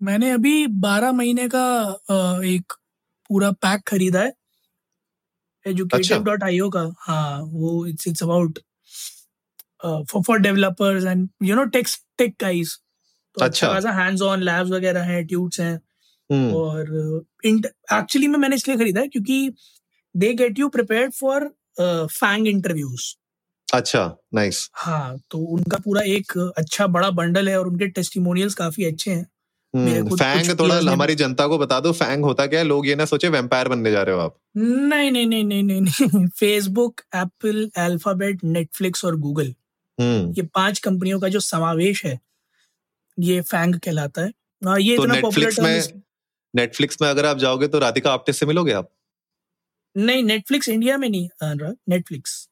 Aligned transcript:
मैंने 0.00 0.30
अभी 0.30 0.66
बारह 0.82 1.12
महीने 1.12 1.48
का 1.48 1.64
अ, 2.10 2.42
एक 2.44 2.72
पूरा 3.30 3.50
पैक 3.64 3.80
खरीदा 3.88 4.20
है। 4.20 4.32
एजुकेटिव 5.66 6.22
डॉट 6.24 6.42
आई 6.44 6.58
का। 6.74 6.82
हाँ 7.00 7.40
वो 7.42 7.86
it's 7.86 8.08
it's 8.08 8.22
about 8.22 8.58
for 9.84 10.22
for 10.26 10.38
developers 10.40 11.04
and 11.04 11.28
you 11.42 11.54
know 11.56 11.64
techs 11.76 11.98
tech 12.18 12.34
guys 12.40 12.78
तो 13.36 13.40
अच्छा। 13.40 13.66
अच्छा। 13.66 13.74
खासा 13.74 14.02
हैंड्स 14.02 14.22
ऑन 14.22 14.42
लैब्स 14.42 14.70
वगैरह 14.70 15.02
हैं 15.02 15.26
ट्यूट्स 15.26 15.60
हैं। 15.60 15.74
हम्म, 16.30 16.54
और 16.54 17.24
एक्चुअली 17.46 18.26
में 18.28 18.38
मैंने 18.38 18.56
इसलिए 18.56 18.76
खरीदा 18.76 19.00
है 19.00 19.08
क्योंकि 19.08 19.52
they 20.14 20.32
get 20.34 20.58
you 20.58 20.68
prepared 20.68 21.12
for 21.12 21.48
FAANG 21.80 22.48
interviews 22.48 23.14
अच्छा 23.68 24.04
नाइस 24.34 24.68
हाँ 24.74 25.16
तो 25.30 25.38
उनका 25.56 25.78
पूरा 25.84 26.02
एक 26.06 26.32
अच्छा 26.58 26.86
बड़ा 26.96 27.10
बंडल 27.20 27.48
है 27.48 27.58
और 27.60 27.68
उनके 27.68 27.86
टेस्टिमोनियल्स 27.88 28.54
काफ़ी 28.54 28.84
अच्छे 28.84 29.10
हैं। 29.10 29.26
फैंग 29.76 30.58
थोड़ा 30.58 30.76
हमारी 30.90 31.14
जनता 31.14 31.46
को 31.46 31.58
बता 31.58 31.78
दो 31.80 31.92
फैंग 31.92 32.24
होता 32.24 32.46
क्या 32.46 32.60
है? 32.60 32.66
लोग 32.66 32.86
ये 32.86 32.94
ना 32.94 33.04
सोचे 33.04 33.28
वेम्पायर 33.28 33.68
बनने 33.68 33.90
जा 33.90 34.02
रहे 34.02 34.14
हो 34.14 34.20
आप। 34.20 34.36
नहीं 34.56 35.10
नहीं 35.10 35.26
नहीं 35.26 35.44
नहीं 35.44 35.62
नहीं 35.62 35.80
नहीं। 35.82 36.26
फेसबुक 36.28 37.00
एप्पल 37.16 37.70
अल्फ़ाबेट 37.76 38.44
नेटफ्लिक्स 38.44 39.04
और 39.04 39.16
गूगल 39.16 39.54
हम्म। 39.98 40.32
ये 40.32 40.42
पाँच 40.54 40.78
कंपनियों 40.78 41.20
का 41.20 41.28
जो 41.28 41.40
समावेश 41.40 42.04
है 42.04 42.18
ये 43.18 43.40
फैंग 43.42 43.74
कहलाता 43.74 44.22
है। 44.22 44.32
हाँ, 44.62 44.78
ये 44.80 44.96
तो 44.96 45.06
नेटफ्लिक्स 45.06 45.60
में 45.60 46.02
नेटफ्लिक्स 46.54 47.02
में 47.02 47.08
अगर 47.08 47.26
आप 47.26 47.38
जाओगे 47.38 47.68
तो 47.68 47.78
राधिका 47.78 48.12
आप्टे 48.12 48.32
से 48.32 48.46
मिलोगे 48.46 48.72
आप? 48.72 48.90
नहीं 49.96 50.22
नेटफ्लिक्स 50.22 50.68
इंडिया 50.68 50.96
में 50.98 51.08
नहीं 51.08 51.28
अनुराग 51.42 51.76
नेटफ्लिक्स 51.88 52.48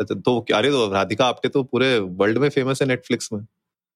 अच्छा, 0.00 0.14
तो 0.14 0.38
अरे 0.54 0.70
तो 0.70 0.90
राधिका 0.92 1.26
आप्टे 1.26 1.48
तो 1.48 1.62
पूरे 1.62 1.98
वर्ल्ड 1.98 2.38
में 2.38 2.48
फ़ेमस 2.48 2.82
है 2.82 2.88
नेटफ्लिक्स 2.88 3.32
में। 3.32 3.40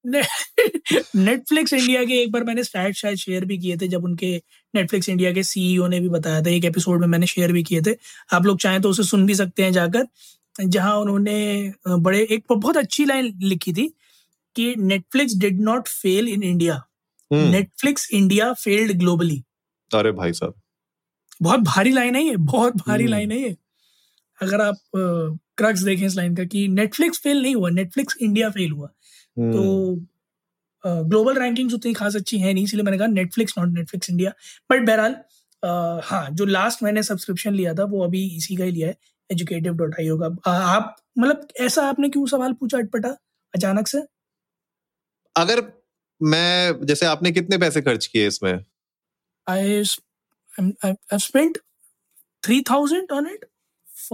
नेटफ्लिक्स 1.16 1.72
इंडिया 1.72 2.04
के 2.04 2.14
एक 2.22 2.32
बार 2.32 2.44
मैंने 2.44 2.64
स्टैट 2.64 2.94
शायद 2.94 3.16
शेयर 3.16 3.44
भी 3.44 3.58
किए 3.58 3.76
थे 3.76 3.88
जब 3.88 4.04
उनके 4.04 4.42
नेटफ्लिक्स 4.74 5.08
इंडिया 5.08 5.32
के 5.32 5.42
सीईओ 5.42 5.86
ने 5.86 6.00
भी 6.00 6.08
बताया 6.08 6.42
था। 6.42 6.50
एक 6.50 6.64
एपिसोड 6.64 7.00
में 7.00 7.06
मैंने 7.08 7.26
शेयर 7.26 7.52
भी 7.52 7.62
किए 7.62 7.82
थे। 7.82 7.94
आप 8.32 8.46
लोग 8.46 8.58
चाहें 8.58 8.80
तो 8.82 8.90
उसे 8.90 9.02
सुन 9.02 9.26
भी 9.26 9.34
सकते 9.34 9.62
हैं 9.62 9.72
जाकर 9.72 10.06
जहाँ 10.64 10.94
उन्होंने 10.96 11.72
बड़े 11.88 12.26
एक 12.30 12.44
बहुत 12.52 12.76
अच्छी 12.76 13.04
लाइन 13.04 13.32
लिखी 13.42 13.72
थी 13.72 13.94
कि 14.56 14.74
Netflix 14.78 15.34
did 15.34 15.60
not 15.60 15.88
fail 15.88 16.28
in 16.28 16.42
India 16.42 16.82
Netflix 17.32 18.08
India 18.12 18.52
failed 18.52 18.92
globally 18.92 19.42
अरे 19.94 20.12
भाई 20.12 20.32
साहब। 20.32 20.54
बहुत 21.42 21.60
भारी 21.60 21.92
लाइन 21.92 22.16
है 22.16 22.22
ये 22.22 22.36
बहुत 22.36 22.76
भारी 22.76 23.04
हम्म। 23.04 23.10
लाइन 23.10 23.30
है 23.32 23.40
ये। 23.42 23.56
अगर 24.42 24.60
आप 24.60 24.76
क्रक्स 25.56 25.80
देखें 25.80 26.06
इस 26.06 26.16
लाइन 26.16 26.36
का 26.36 26.44
कि 26.44 26.68
नेटफ्लिक्स 26.68 27.18
फेल 27.18 27.42
नहीं 27.42 27.54
हुआ 27.54 27.70
नेटफ्लिक्स 27.70 28.16
इंडिया 28.20 28.50
फेल 28.50 28.70
हुआ। 28.72 28.88
तो 29.36 29.62
ग्लोबल 30.84 31.38
रैंकिंग्स 31.38 31.74
उतनी 31.74 31.92
खास 31.94 32.16
अच्छी 32.16 32.38
है 32.38 32.52
नहीं 32.54 32.64
इसलिए 32.64 32.82
मैंने 32.82 32.98
कहा 32.98 33.06
Netflix 33.08 33.54
not 33.58 33.68
Netflix 33.68 34.10
India 34.10 34.32
but 34.70 34.86
बहरहाल 34.86 35.16
हाँ 36.04 36.28
जो 36.32 36.44
लास्ट 36.46 36.82
मैंने 36.82 37.02
सब्सक्रिप्शन 37.02 37.54
लिया 37.54 37.74
था 37.74 37.84
वो 37.86 38.04
अभी 38.04 38.24
इसी 38.36 38.56
का 38.56 38.64
ही 38.64 38.70
लिया 38.70 38.88
है 38.88 38.96
एजुकेटिव 39.30 39.74
डॉट 39.74 39.94
आई 40.00 40.08
अ, 40.08 40.50
आप 40.50 40.96
मतलब 41.18 41.48
ऐसा 41.60 41.86
आपने 41.88 42.08
क्यों 42.08 42.26
सवाल 42.26 42.52
पूछा 42.54 42.78
अटपटा 42.78 43.16
अचानक 43.54 43.88
से? 43.88 44.02
अगर 45.36 45.62
मैं 46.20 46.86
जैसे 46.86 47.06
आपने 47.06 47.30
कितने 47.32 47.58
पैसे 47.58 47.80
खर्च 47.82 48.06
किए 48.06 48.26
इसमें? 48.26 48.64
I 49.46 49.82
I 50.84 51.18
spent 51.18 51.58
three 52.42 52.60
thousand 52.70 53.12
on 53.12 53.26
it 53.26 53.44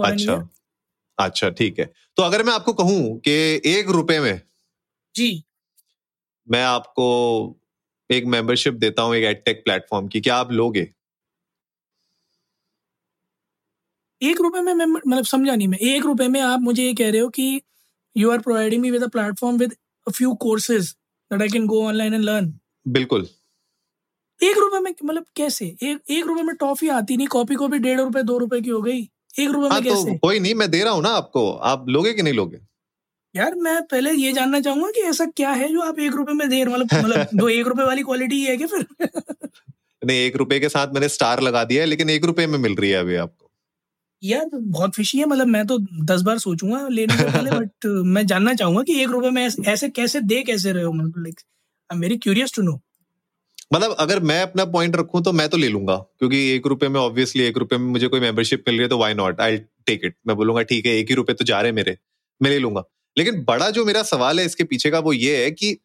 अच्छा। 0.03 0.35
अच्छा 1.17 1.49
ठीक 1.51 1.79
है। 1.79 1.85
तो 2.17 2.23
अगर 2.23 2.43
मैं 2.43 2.53
आपको 2.53 2.73
कहूँ 2.73 3.17
कि 3.19 3.31
एक 3.71 3.89
रुपए 3.91 4.19
में 4.19 4.41
जी। 5.17 5.43
मैं 6.47 6.63
आपको 6.63 7.05
एक 8.09 8.25
मेंबरशिप 8.25 8.73
देता 8.73 9.01
हूँ 9.01 9.15
एक 9.15 9.23
एडटेक 9.23 9.61
प्लेटफॉर्म 9.65 10.07
की 10.07 10.21
क्या 10.21 10.35
आप 10.35 10.51
लोगे? 10.51 10.87
एक 14.21 14.41
रुपए 14.41 14.61
में 14.61 14.73
मतलब 14.85 15.23
समझा 15.23 15.55
नहीं 15.55 15.67
मैं 15.67 15.77
एक 15.77 16.05
रुपए 16.05 16.27
में 16.27 16.39
आप 16.41 16.59
मुझे 16.59 16.83
ये 16.83 16.93
कह 16.93 17.09
रहे 17.11 17.21
हो 17.21 17.29
कि 17.29 17.61
you 18.15 18.31
are 18.31 18.39
providing 18.39 18.81
me 18.81 18.91
with 18.91 19.03
a 19.03 19.07
platform 19.07 19.57
with 19.57 19.73
a 20.07 20.11
few 20.11 20.33
courses 20.35 20.91
that 21.31 21.41
I 21.41 21.49
can 21.49 21.67
go 21.67 21.83
online 21.87 22.13
and 22.13 22.23
learn 22.23 22.53
बिल्कुल। 22.87 23.27
एक 24.39 24.57
रुपए 24.57 24.79
में 24.79 24.91
मतलब 25.03 25.25
कैसे? 25.35 25.65
एक 25.83 25.99
एक 26.09 26.25
रुपए 26.25 26.41
में 26.41 26.55
टॉफी 26.55 26.87
आती 26.89 27.17
नहीं 27.17 27.27
कॉपी 27.27 27.55
कॉपी 27.55 27.77
डेढ़ 27.79 27.99
रुपए 28.01 28.23
दो 28.23 28.37
रुपए 28.37 28.61
की 28.61 28.69
हो 28.69 28.81
गई। 28.81 29.01
एक 29.39 29.49
रुपए 29.49 29.67
हाँ 29.67 29.79
में 29.81 29.83
तो 29.83 29.95
कैसे? 29.95 30.17
कोई 30.17 30.39
नहीं 30.39 30.53
मैं 30.55 30.69
दे 30.71 30.83
रहा 30.83 30.93
हूँ 30.93 31.03
ना 31.03 31.09
आपको 31.09 31.51
आप 31.51 31.85
लोगे 31.89 32.13
कि 32.13 32.21
नहीं 32.21 32.33
लोगे? 32.33 32.57
यार 33.35 33.55
मैं 33.55 33.81
पहले 33.81 34.11
ये 34.11 34.31
जानना 34.33 34.59
चाहूँगा 34.61 34.89
कि 34.89 35.01
ऐसा 35.01 35.25
क्या 35.25 35.49
है 35.49 35.69
जो 35.69 35.81
आप 35.81 35.99
एक 35.99 36.11
रुपए 36.11 36.33
में 36.33 36.49
दे 36.49 36.65
मतलब 36.65 36.87
मतलब 37.03 37.27
दो 37.33 37.49
एक 37.49 37.67
रुपए 37.67 37.83
वाली 37.83 38.01
क्वालिटी 38.01 38.43
है 38.43 38.57
क्या 38.57 38.67
फिर? 38.67 38.85
नहीं 40.05 40.17
एक 40.17 40.35
रुपए 40.35 40.59
के 40.59 40.69
साथ 40.69 40.87
मैंने 40.87 41.09
स्टार 41.09 41.41
लगा 41.41 41.63
दिया 41.63 41.81
है 41.81 41.87
लेकिन 41.87 42.09
एक 42.09 42.25
रुपए 42.25 42.47
में 42.47 42.59
मिल 42.59 42.75
रही 42.75 42.89
है 42.89 42.97
अभी 42.97 43.15
आपको। 43.15 43.51
यार 44.23 44.49
बहुत 44.53 44.95
फिशी 44.95 45.17
है 45.17 45.25
मतलब 45.25 45.47
मैं 45.47 45.67
तो 45.67 45.77
दस 46.05 46.21
बार 46.21 46.37
सोचूँगा 46.37 46.87
लेने 46.87 47.17
से 47.17 47.23
पहले 47.23 47.51
बट 47.59 47.85
मैं 47.85 48.25
जानना 48.27 48.53
चाहूँगा 48.53 48.83
कि 48.83 49.01
एक 49.01 49.09
रुपए 49.09 49.29
में 49.29 49.45
ऐसे, 49.45 49.71
ऐसे 49.71 49.89
कैसे 49.89 50.21
दे 50.21 50.43
कैसे 50.43 50.71
रहे 50.71 50.83
हो 50.83 50.93
मतलब 50.93 51.13
like 51.17 51.39
I 51.91 51.95
am 51.95 52.01
very 52.01 52.17
curious 52.17 52.53
to 52.55 52.61
know 52.61 52.81
मतलब 53.73 53.95
अगर 53.99 54.19
मैं 54.19 54.41
अपना 54.41 54.65
पॉइंट 54.65 54.95
रखूँ 54.95 55.23
तो 55.23 55.31
मैं 55.31 55.49
तो 55.49 55.57
ले 55.57 55.67
लूँगा 55.67 55.95
क्योंकि 55.95 56.49
एक 56.51 56.67
रुपए 56.67 56.87
में 56.87 56.99
ऑब्वियसली 56.99 57.43
एक 57.43 57.57
रुपए 57.57 57.77
में 57.77 57.87
मुझे 57.87 58.07
कोई 58.07 58.19
मेंबरशिप 58.19 58.63
मिल 58.67 58.75
रही 58.75 58.83
है 58.83 58.89
तो 58.89 58.97
why 58.97 59.13
not 59.13 59.41
I 59.41 59.57
take 59.57 60.01
it 60.03 60.15
मैं 60.27 60.35
बोलूँगा 60.35 60.61
ठीक 60.61 60.85
है 60.85 60.91
एक 60.91 61.09
ही 61.09 61.15
रुपए 61.15 61.33
तो 61.33 61.45
जा 61.45 61.61
रहे 61.61 61.71
मेरे 61.71 61.97
मैं 62.41 62.49
ले 62.51 62.59
लूँगा। 62.59 62.83
लेकिन 63.17 63.43
बड़ा 63.43 63.69
जो 63.69 63.85
मेरा 63.85 64.03
सवाल 64.05 64.39
है 64.39 64.45
इसके 64.45 64.63
पीछे 64.65 64.89
का 64.91 64.99
वो 64.99 65.13
ये 65.13 65.43
है 65.43 65.51
कि 65.51 65.77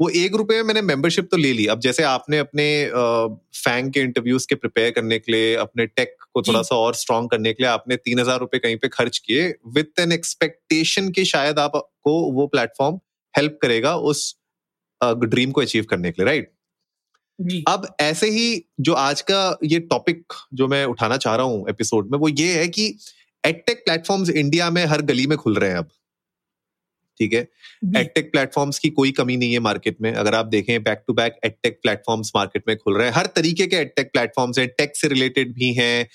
वो 0.00 0.08
एक 0.16 0.34
रुपए 0.36 0.54
में 0.54 0.62
मैंने 0.62 0.82
मेंबरशिप 0.82 1.28
तो 1.30 1.36
ले 1.36 1.52
ली। 1.52 1.66
अब 1.66 1.80
जैसे 1.80 2.02
आपने 2.02 2.38
अपने 2.38 2.64
फैंग 3.56 3.90
के 3.92 4.00
इंटरव्यूज़ 4.00 4.46
के 4.48 4.54
प्रिपेयर 4.54 4.90
करने 4.90 5.18
के 5.18 5.32
लिए 5.32 5.54
अपने 5.56 5.86
टेक 5.86 6.14
को 6.34 6.42
थोड़ा 6.42 6.62
सा 6.62 6.76
और 6.76 6.94
स्ट्रॉन्ग 6.94 7.30
करने 7.30 7.52
के 7.52 7.62
लिए 7.62 7.70
आपने 7.70 7.96
तीन 7.98 8.18
हज़ार 8.20 8.38
रुपए 8.40 8.58
कहीं 8.58 8.76
पे 8.76 8.88
खर्च 8.88 9.18
किए। 9.18 9.48
विथ 9.76 10.00
एन 10.00 10.12
एक्सपेक्टेशन 10.12 11.10
कि 11.10 11.24
शायद 11.24 11.58
आपको 11.58 12.14
वो 12.32 12.46
प्लेटफॉर्म 12.46 13.00
हेल्प 13.34 13.58
करेगा 13.62 13.96
उस 14.06 14.22
ड्रीम 15.00 15.50
को 15.50 15.60
अचीव 15.60 15.84
करने 15.90 16.10
के 16.10 16.22
लिए 16.22 16.26
राइट 16.26 16.52
अब 17.68 17.86
ऐसे 18.00 18.30
ही 18.30 18.64
जो 18.80 18.92
आज 19.00 19.20
का 19.30 19.42
ये 19.64 19.78
टॉपिक 19.90 20.32
जो 20.54 20.68
मैं 20.68 20.84
उठाना 20.86 21.16
चाह 21.16 21.36
रहा 21.36 21.46
हूँ 21.46 21.68
एपिसोड 21.70 22.10
में 22.12 22.18
वो 22.18 22.28
ये 22.28 22.52
है 22.54 22.66
कि 22.68 22.86
एडटेक 23.44 23.84
प्लेटफॉर्म्स 23.84 24.30
इंडिया 24.30 24.70
में 24.70 24.84
हर 24.86 25.02
गली 25.02 25.26
में 25.26 25.38
खुल 25.38 25.58
रहे 25.58 25.70
हैं 25.70 25.78
अब। 25.78 25.90
ठीक 27.20 27.32
है? 27.32 27.40
एडटेक 27.96 28.30
प्लेटफॉर्म्स 28.32 28.78
की 28.78 28.88
कोई 28.90 29.10
कमी 29.12 29.36
नहीं 29.36 29.52
है 29.52 29.58
मार्केट 29.60 29.96
में। 30.02 30.12
अगर 30.12 30.34
आप 30.34 30.46
देखें 30.48 30.82
back 30.82 31.02
to 31.06 31.14
back 31.14 31.38
edtech 31.44 31.78
platforms 31.82 32.32
market 32.36 32.62
में 32.68 32.76
खुल 32.76 32.96
रहे 32.96 33.06
हैं। 33.06 33.14
हर 33.14 33.26
तरीके 33.36 33.66
के 33.66 33.76
एडटेक 33.76 34.10
प्लेटफॉर्म्स 34.12 34.58
हैं। 34.58 34.68
टेक 34.68 34.96
से 34.96 35.08
रिलेटेड 35.08 35.54
भी 35.54 35.72
हैं 35.74 36.08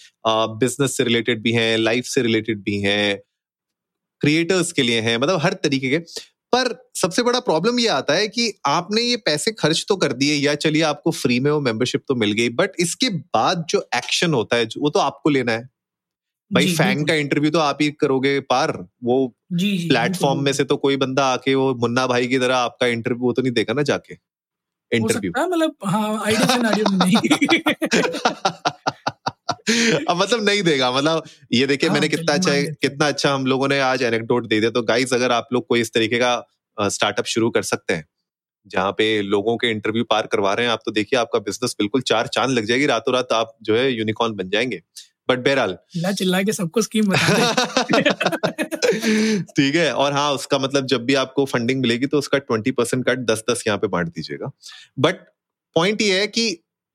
बिज़नेस 0.60 0.98
से 0.98 1.04
रिलेटेड 1.04 1.42
भी 1.44 1.52
हैं 1.54 1.78
लाइफ 1.78 2.06
से 2.06 2.22
रिलेटेड 2.22 2.64
भी 2.64 2.80
हैं 2.82 3.18
क्रिएटर्स 4.22 4.72
के 4.72 4.82
लिए 4.82 5.00
हैं 5.02 5.18
मतलब 5.18 5.40
हर 5.42 5.54
तरीके 5.64 5.90
के। 5.90 5.98
पर 6.54 6.68
सबसे 6.96 7.24
बड़ा 7.24 7.40
प्रॉब्लम 7.40 7.80
ये 7.80 7.88
आता 7.88 8.14
है 8.14 8.28
कि 8.28 8.52
आपने 8.66 9.02
ये 9.02 9.16
पैसे 9.18 9.52
खर्च 9.52 9.86
तो 9.90 9.96
कर 9.96 10.14
दिए 10.14 10.34
या 10.36 10.54
चलिए 10.56 10.82
आपको 10.84 11.12
फ्री 11.12 11.40
में 11.40 11.50
वो 11.52 11.60
मेंबरशिप 11.62 12.04
तो 12.08 12.16
मिल 12.16 12.32
गई 12.32 12.50
बट 12.52 12.72
इसके 12.80 13.10
बाद 13.10 13.66
जो 13.70 13.80
एक्शन 13.96 14.34
होता 14.34 14.56
है 14.56 14.66
वो 14.78 14.90
तो 14.90 15.00
आपको 15.00 15.30
लेना 15.30 15.52
है। 15.52 15.70
भाई 16.54 16.76
फैंग 16.76 17.08
का 17.08 17.14
इंटरव्यू 17.14 17.52
तो 17.52 17.60
आप 17.60 17.78
ही 17.82 17.92
करोगे 17.92 18.40
पार। 18.40 18.88
वो 19.04 19.36
प्लेटफॉर्म 19.54 20.44
में 20.44 20.54
से 20.54 20.64
तो 20.64 20.78
कोई 20.78 20.98
बंदा 20.98 21.26
आके 21.26 21.56
वो 21.56 21.76
मुन्ना 21.76 22.08
भाई 22.08 22.28
की 22.28 22.40
तरह 22.40 22.58
आपका 22.58 22.88
इंटरव्यू 22.88 23.24
वो 23.24 23.34
तो 23.34 23.42
नहीं 23.42 23.52
देगा 23.52 23.74
ना 23.74 23.82
जाके? 23.82 24.18
इंटरव्यू 24.92 25.32
मतलब 25.38 25.76
हाँ 25.86 26.20
अब 30.10 30.18
मतलब 30.18 30.46
नहीं 30.46 30.64
देगा 30.64 30.92
मतलब 30.92 31.24
ये 31.54 31.68
देखिए 31.68 31.90
हाँ, 31.90 31.94
मैंने 31.94 32.08
कितना 32.08 32.34
अच्छा। 32.34 32.74
कितना 32.82 33.08
अच्छा 33.08 33.34
हम 33.34 33.46
लोगों 33.46 33.68
ने 33.68 33.80
आज 33.80 34.04
एनेक्डोट 34.04 34.48
दे 34.48 34.60
दिया। 34.60 34.72
तो 34.72 34.82
गाइस 34.82 35.14
अगर 35.14 35.32
आप 35.32 35.48
लोग 35.54 35.68
कोई 35.68 35.82
इस 35.82 35.94
तरीके 35.94 36.18
का 36.18 36.48
स्टार्टअप 36.78 37.26
शुरू 37.26 37.50
कर 37.50 37.62
सकते 37.62 37.94
हैं 37.94 38.08
जहाँ 38.68 38.92
पे 38.92 39.22
लोगों 39.22 39.58
के 39.58 39.72
इंटरव्यू 39.72 40.04
पार 40.04 40.28
करवा 40.28 40.54
रहे 40.54 40.66
हैं 40.66 40.74
आप 40.74 40.80
तो 40.86 40.92
देखिए 40.92 41.20
आपका 41.20 41.40
बिज़नेस 41.40 41.76
बिल्कुल 41.80 42.02
चार 42.02 42.28
चाँद 42.28 42.50
लग 42.50 42.66
जाएगी। 42.66 42.86
रातों 42.86 43.14
रात 43.14 43.34
आप 43.34 43.58
जो 43.62 43.78
है 43.78 43.92
यूनिकॉर्न 43.92 44.34
बन 44.34 44.50
जाएँगे। 44.50 44.82
बट 45.30 45.40
बहरहाल। 45.40 45.78
चिल्ला 45.92 46.12
चिल्ला 46.12 46.42
के 46.44 46.54
सबको 46.54 46.82
स्कीम 46.82 47.06
बता 47.08 47.52
ठीक 49.50 49.76
है 49.76 49.92
और 49.94 50.14
हाँ 50.14 50.32
उसका 50.34 50.58
मतलब 50.60 50.86
जब 50.86 51.06
भी 51.06 51.14
आपको 51.16 51.46
फंडिंग 51.46 51.82
मिलेगी 51.82 52.06
तो 52.06 52.18
उसका 52.18 52.38
ट्वेंटी 52.40 52.72
परसेंट 52.72 53.06
कट 53.06 53.20
दस 53.26 53.44
दस 53.50 53.64
यहाँ 53.68 53.78
पे 53.80 53.88
बांट 53.88 54.08
दीजिएगा। 54.08 54.52
बट 55.00 55.16
पॉइंट 55.76 56.02
ये 56.02 56.20
है 56.20 56.28
कि 56.28 56.46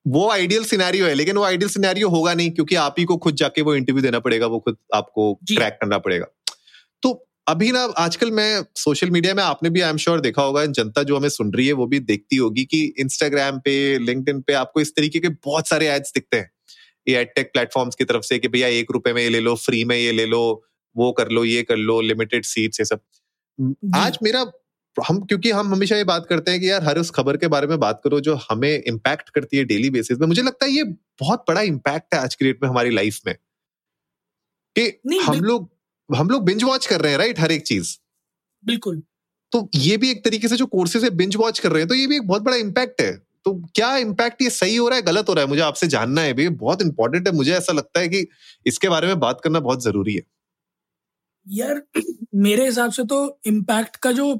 वो 0.04 0.28
आइडियल 0.30 0.64
सिनेरियो 0.64 1.06
है 1.06 1.14
लेकिन 1.14 1.36
वो 1.36 1.44
आइडियल 1.44 1.70
सिनेरियो 1.70 2.08
होगा 2.08 2.34
नहीं 2.34 2.50
क्योंकि 2.50 2.75
आप 2.76 2.94
ही 2.98 3.04
को 3.04 3.16
खुद 3.16 3.34
जाके 3.34 3.62
वो 3.62 3.75
इंटरव्यू 3.75 4.02
देना 4.02 4.19
पड़ेगा 4.19 4.46
वो 4.46 4.58
खुद 4.58 4.76
आपको 4.94 5.32
ट्रैक 5.46 5.78
करना 5.80 5.98
पड़ेगा। 5.98 6.26
तो 7.02 7.10
अभी 7.48 7.70
ना 7.72 7.82
आजकल 7.98 8.30
मैं 8.30 8.62
सोशल 8.76 9.10
मीडिया 9.10 9.34
में 9.34 9.42
आपने 9.42 9.70
भी 9.70 9.80
आई 9.80 9.90
एम 9.90 9.96
श्योर 9.96 10.20
देखा 10.20 10.42
होगा 10.42 10.64
जनता 10.66 11.02
जो 11.02 11.16
हमें 11.16 11.28
सुन 11.28 11.52
रही 11.52 11.66
है 11.66 11.72
वो 11.72 11.86
भी 11.86 12.00
देखती 12.00 12.36
होगी 12.36 12.64
कि 12.64 12.82
इंस्टाग्राम 12.98 13.58
पे 13.58 13.98
लिंक्डइन 13.98 14.40
पे 14.40 14.52
आपको 14.52 14.80
इस 14.80 14.94
तरीके 14.96 15.19
के 15.19 15.28
बहुत 15.28 15.69
सारे 15.69 15.88
एड्स 15.88 16.12
दिखते 16.14 16.36
हैं। 16.36 16.50
ये 17.08 17.16
एडटेक 17.16 17.50
प्लेटफॉर्म्स 17.52 17.94
की 17.94 18.05
तरफ़ 18.05 18.22
से 18.22 18.38
कि 18.38 18.49
भैया 18.49 18.69
एक 18.69 18.90
रुपए 18.90 19.12
में 19.12 19.22
ये 19.22 19.28
ले 19.28 19.40
लो 19.40 19.55
फ्री 19.56 19.84
में 19.84 19.96
ये 19.96 20.12
ले 20.12 20.26
लो 20.26 20.40
वो 20.96 21.12
कर 21.12 21.28
लो 21.28 21.44
ये 21.44 21.62
कर 21.62 21.76
लो 21.76 22.00
लिमिटेड 22.00 22.44
सीट्स 22.44 22.81
ये 22.81 22.84
सब। 22.84 23.00
आज 23.96 24.19
मेरा 24.22 24.44
हम 24.96 25.20
क्योंकि 25.20 25.50
हम 25.50 25.69
हमेशा 25.72 25.96
ये 25.96 26.05
बात 26.05 26.26
करते 26.28 26.50
हैं 26.50 26.60
कि 26.60 26.70
यार 26.70 26.84
हर 26.84 26.99
उस 26.99 27.10
खबर 27.10 27.37
के 27.37 27.49
बारे 27.49 27.66
में 27.66 27.78
बात 27.81 28.00
करो 28.05 28.20
जो 28.20 28.34
हमें 28.50 28.70
इम्पैक्ट 28.70 29.28
करती 29.31 29.56
है 29.56 29.64
डेली 29.64 29.90
बेसिस 29.90 30.19
में। 30.19 30.26
मुझे 30.26 30.43
लगता 30.43 30.66
है 30.66 30.72
ये 30.72 30.84
बहुत 31.20 31.44
बड़ा 31.49 31.60
इम्पैक्ट 31.62 32.14
है 32.14 32.20
आज 32.20 32.34
की 32.34 32.44
डेट 32.44 32.62
में 32.62 32.69
हमारी 32.70 32.90
लाइफ 32.90 33.20
में। 33.26 33.34
कि 34.76 35.19
हम 35.19 35.44
लोग 35.44 35.70
हम 36.11 36.28
लोग 36.28 36.44
बिंज 36.44 36.64
वॉच 36.64 36.87
कर 36.87 37.00
रहे 37.00 37.12
हैं 37.12 37.19
राइट 37.19 37.40
हर 37.40 37.52
एक 37.52 37.62
चीज़। 37.62 37.96
बिल्कुल। 38.64 39.02
तो 39.52 39.69
ये 39.75 39.96
भी 39.96 40.11
एक 40.11 40.25
तरीके 40.25 40.49
से 40.49 40.56
जो 40.56 40.66
कोर्सेज 40.66 41.04
है 41.04 41.11
बिंज 41.11 41.37
वॉच 41.37 41.58
कर 41.58 41.72
रहे 41.72 41.82
हैं 41.82 41.88
तो 41.88 41.94
ये 41.94 42.06
भी 42.06 42.16
एक 42.16 42.26
बहुत 42.28 42.43
बड़ा 42.43 42.56
इम्पैक्ट 42.56 43.00
है। 43.00 43.12
तो 43.46 43.55
क्या 43.75 43.96
इम्पैक्ट 43.99 44.43
ये 44.43 44.50
सही 44.50 44.76
हो 44.76 44.88
रहा 44.88 44.96
है 44.96 45.02
गलत 45.02 45.29
हो 45.29 45.35
रहा 45.35 45.44
है 45.44 45.49
मुझे 45.49 45.62
आपसे 45.62 45.87
जानना 45.88 46.20
है 46.20 46.32
भी 46.35 46.49
बहुत 46.56 46.82
इंपॉर्टेंट 46.82 47.29
है 47.29 47.35
मुझे 47.35 47.52
ऐसा 47.52 47.73
लगता 47.73 48.00
है 48.00 48.08
कि 48.08 48.26
इसके 48.67 48.88
बारे 48.88 49.06
में 49.06 49.20
बात 49.20 49.40
करना 49.40 49.61
बहुत 49.61 49.82
ज़रूरी 49.82 50.14
है 50.14 50.23
यार 51.46 51.82
मेरे 52.37 52.64
हिसाब 52.64 52.90
से 52.90 53.05
तो 53.05 53.19
इम्पैक्ट 53.46 53.96
का 53.96 54.12
जो 54.12 54.35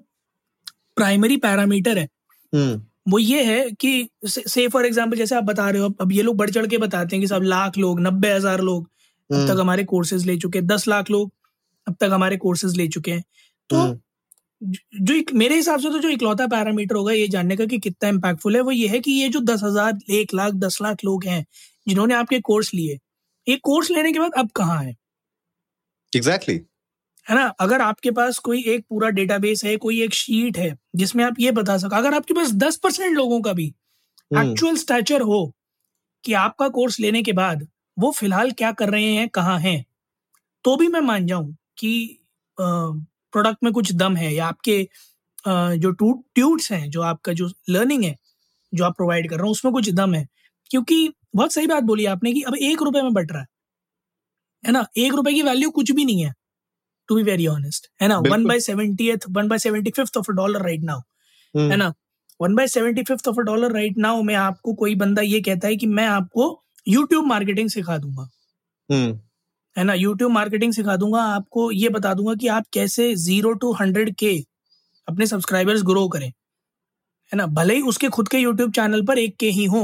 प्राइमरी 0.97 1.37
पैरामीटर 1.39 1.99
है 1.99 2.09
हम्म। 2.53 2.81
वो 3.09 3.19
ये 3.19 3.43
है 3.45 3.71
कि 3.73 4.09
से 4.27 4.67
फॉर 4.69 4.87
एग्ज़ाम्पल 4.87 5.17
जैसे 5.17 5.35
आप 5.35 5.45
बता 5.45 5.69
रहे 5.71 5.83
हो 5.83 5.95
अब 6.01 6.13
ये 6.13 6.23
लोग 6.23 6.37
बढ़ 6.37 6.51
चढ़ 6.51 6.67
के 6.67 6.79
बताते 6.79 7.17
हैं 7.17 7.21
कि 7.21 7.29
सब 7.29 7.43
लाख 7.45 7.79
लोग 7.79 8.01
नब्बे 8.01 8.33
हज़ार 8.33 8.61
लोग 8.63 8.89
अब 9.31 9.37
तक 9.37 9.51
हम्म। 9.51 9.61
हमारे 9.61 9.85
कोर्सेज 9.85 10.27
ले 10.27 10.37
चुके 10.37 10.59
हैं 10.59 10.67
दस 10.67 10.87
लाख 10.89 11.11
लोग 11.11 11.33
अब 11.87 11.97
तक 12.01 12.11
हमारे 12.13 12.37
कोर्सेज 12.37 12.77
ले 12.77 12.87
चुके 12.89 13.11
हैं 13.11 13.25
तो 13.71 13.77
हम्म। 13.77 13.99
जो 14.63 15.15
एक 15.15 15.33
मेरे 15.35 15.57
हिसाब 15.57 15.81
से 15.81 15.91
तो 15.91 15.99
जो 15.99 16.09
इकलौता 16.09 16.47
पैरामीटर 16.47 16.95
होगा 16.95 17.13
ये 17.13 17.27
जानने 17.29 17.57
का 17.57 17.67
कि 17.67 17.79
कितना 17.79 18.09
इम्पैक्टफुल 18.09 18.57
है 18.57 18.61
वो 18.61 18.71
ये 18.71 18.89
है 18.89 19.01
कि 19.01 19.13
ये 19.13 19.29
जो 19.29 19.41
दस 19.43 19.63
हज़ार 19.65 19.99
एक 20.13 20.35
लाख 20.35 20.55
दस 20.57 20.79
लाख 20.83 21.05
लोग 21.05 21.25
हैं 21.25 21.45
जिन्होंने 21.87 22.15
आपके 22.15 22.41
कोर्स 22.41 22.73
लिए 22.75 22.99
एक 23.47 23.61
कोर्स 23.65 23.91
लेने 23.91 24.13
के 24.13 24.19
बाद 24.19 24.33
अब 24.37 24.51
कहाँ 24.57 24.83
है 24.83 24.97
एग्जैक्टली 26.13 26.55
exactly. 26.55 26.69
है 27.27 27.37
ना 27.37 27.47
अगर 27.61 27.81
आपके 27.81 28.11
पास 28.11 28.39
कोई 28.39 28.63
एक 28.65 28.85
पूरा 28.91 29.09
डेटाबेस 29.11 29.65
है 29.65 29.77
कोई 29.77 30.03
एक 30.03 30.15
शीट 30.15 30.59
है 30.59 30.77
जिसमें 30.97 31.25
आप 31.25 31.41
ये 31.41 31.51
बता 31.53 31.77
सको 31.79 31.97
अगर 31.97 32.15
आपके 32.15 32.35
पास 32.35 32.53
दस 32.57 32.77
परसेंट 32.77 33.17
लोगों 33.17 33.41
का 33.41 33.53
भी 33.53 33.67
एक्चुअल 33.67 34.71
हम्म। 34.71 34.77
स्टैचर 34.77 35.21
हो 35.23 35.41
कि 36.25 36.33
आपका 36.37 36.69
कोर्स 36.69 36.99
लेने 37.01 37.23
के 37.23 37.33
बाद 37.33 37.67
वो 37.97 38.11
फ़िलहाल 38.11 38.51
क्या 38.53 38.73
कर 38.73 38.91
रहे 38.91 39.13
हैं 39.15 39.29
कहाँ 39.29 39.59
हैं 39.59 39.85
तो 40.65 40.77
भी 40.77 40.89
मैं 40.89 41.01
मान 41.01 41.27
जाऊँ 41.27 41.53
कि 41.79 41.93
प्रोडक्ट 43.33 43.59
में 43.65 43.73
कुछ 43.73 43.93
दम 43.93 44.17
है 44.17 44.35
या 44.35 44.47
आपके 44.47 44.83
जो 45.79 45.91
टू 45.93 46.13
ट्यूट्स 46.35 46.71
हैं 46.73 46.89
जो 46.91 47.03
आपका 47.03 47.33
जो 47.33 47.49
लर्निंग 47.71 48.05
है 48.05 48.17
जो 48.73 48.85
आप 48.85 48.97
प्रोवाइड 48.97 49.29
कर 49.31 49.37
रहे 49.37 49.47
हो 49.47 49.51
उसमें 49.51 49.73
कुछ 49.75 49.91
दम 49.91 50.15
है। 50.15 50.27
क्योंकि 50.71 51.09
बहुत 51.37 51.53
सही 51.53 51.67
बात 51.67 51.83
बोली 51.85 52.05
आपने 52.07 52.33
कि 52.33 52.43
अब 52.43 52.55
एक 52.63 52.83
रुपए 52.83 53.03
में 53.03 53.13
बट 53.15 53.33
रहा 53.33 53.41
है। 53.41 53.47
है 54.65 54.73
ना? 54.73 54.87
एक 54.99 55.15
रुपए 55.15 55.33
की 55.35 55.43
वैल्यू 55.43 55.71
कुछ 55.71 55.91
भी 55.93 56.05
नहीं 56.05 56.25
है 56.25 56.33
टू 57.09 57.17
बी 57.17 57.23
वेरी 57.23 57.47
ऑनेस्ट 57.47 57.89
है 58.03 58.09
ना? 58.09 58.19
One 58.19 58.47
by 58.47 58.61
seventy 58.61 59.13
one 59.31 59.49
by 59.49 59.59
seventy 59.59 59.91
fifth 59.91 60.17
of 60.17 60.31
a 60.31 60.35
dollar 60.35 60.63
right 60.63 60.83
now 60.85 61.01
है 61.55 61.77
ना? 61.77 61.93
One 62.41 62.55
by 62.55 62.69
seventy 62.69 63.03
fifth 63.03 63.29
of 63.29 63.37
a 63.41 63.43
dollar 63.43 63.73
right 63.73 63.99
now 63.99 64.23
में 64.23 64.35
आपको 64.37 64.75
कोई 64.75 64.95
बंदा 64.95 65.23
ये 65.23 65.41
कहता 65.41 65.69
है 65.69 65.77
कि 65.77 65.87
मैं 65.89 66.07
आपको 66.09 66.51
यूट्यूब 66.89 67.27
मार्केटिंग 67.27 67.69
सिखा 67.71 67.99
दूँगा। 67.99 68.29
हम्म। 68.89 69.21
है 69.79 69.85
ना 69.85 69.95
यूट्यूब 69.95 70.33
मार्केटिंग 70.33 70.73
सिखा 70.73 70.97
दूँगा 70.97 71.23
आपको 71.25 71.71
ये 71.73 71.89
बता 71.89 72.13
दूँगा 72.15 72.35
कि 72.35 72.49
आप 72.49 72.65
कैसे 72.73 73.15
ज़ीरो 73.17 73.53
टू 73.55 73.73
हंड्रेड 73.73 74.15
के 74.15 74.35
अपने 75.09 75.27
सब्सक्राइबर्स 75.27 75.83
ग्रो 75.83 76.07
करें। 76.09 76.27
है 76.27 77.37
ना 77.37 77.47
भले 77.49 77.75
ही 77.75 77.83
उसके 77.85 78.09
खुद 78.09 78.29
के 78.29 78.39
यूट्यूब 78.39 78.73
चैनल 78.73 79.03
पर 79.07 79.19
एक 79.19 79.37
के 79.37 79.51
ही 79.51 79.65
हो। 79.67 79.83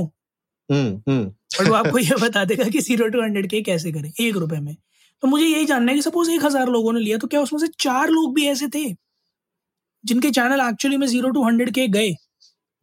हम्म, 0.69 1.02
हम्म। 1.08 1.69
वो 1.69 1.75
आपको 1.75 1.99
ये 1.99 2.17
बता 2.20 2.44
देगा 2.44 2.64
कि 2.64 2.81
ज़ीरो 2.81 3.08
टू 3.08 3.23
हंड्रेड 3.23 3.49
के 3.50 3.61
कैसे 3.62 3.93
करें 3.93 4.12
एक 4.20 4.37
रुपए 4.37 4.58
में। 4.61 4.76
तो 5.23 5.29
मुझे 5.29 5.44
यही 5.44 5.64
जानना 5.64 5.93
है 5.93 5.96
कि 5.96 6.02
सपोज़ 6.02 6.31
एक 6.31 6.44
हज़ार 6.44 6.69
लोगों 6.69 6.93
ने 6.93 7.00
लिया 7.00 7.19
तो 7.19 7.26
क्या 7.26 7.41
उसमें 7.41 7.61
से 7.61 7.67
चार 7.81 8.11
लोग 8.11 8.35
भी 8.35 8.46
ऐसे 8.49 8.69
थे 8.69 8.85
जिनके 10.05 10.31
चैनल 10.31 10.61
एक्चुअली 10.61 10.96
में 10.96 11.06
ज़ीरो 11.06 11.31
टू 11.31 11.44
हंड्रेड 11.44 11.70
के 11.75 11.87
गए? 11.88 12.12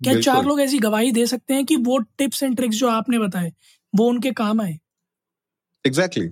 क्या 0.02 0.20
चार 0.22 0.46
लोग 0.46 0.62
ऐसी 0.62 0.80
गवाही 0.80 1.12
दे 1.12 1.26
सकते 1.28 1.54
हैं 1.54 1.66
कि 1.66 1.76
वो 1.78 1.98
टिप्स 2.18 2.44
एंड 2.44 2.56
ट्रिक्स 2.56 2.78
जो 2.78 2.88
आपने 2.90 3.20
बताए 3.20 3.52
वो 3.94 4.08
उनके 4.10 4.32
काम 4.34 4.62
आए? 4.62 4.78
एग्जैक्टली 5.86 6.30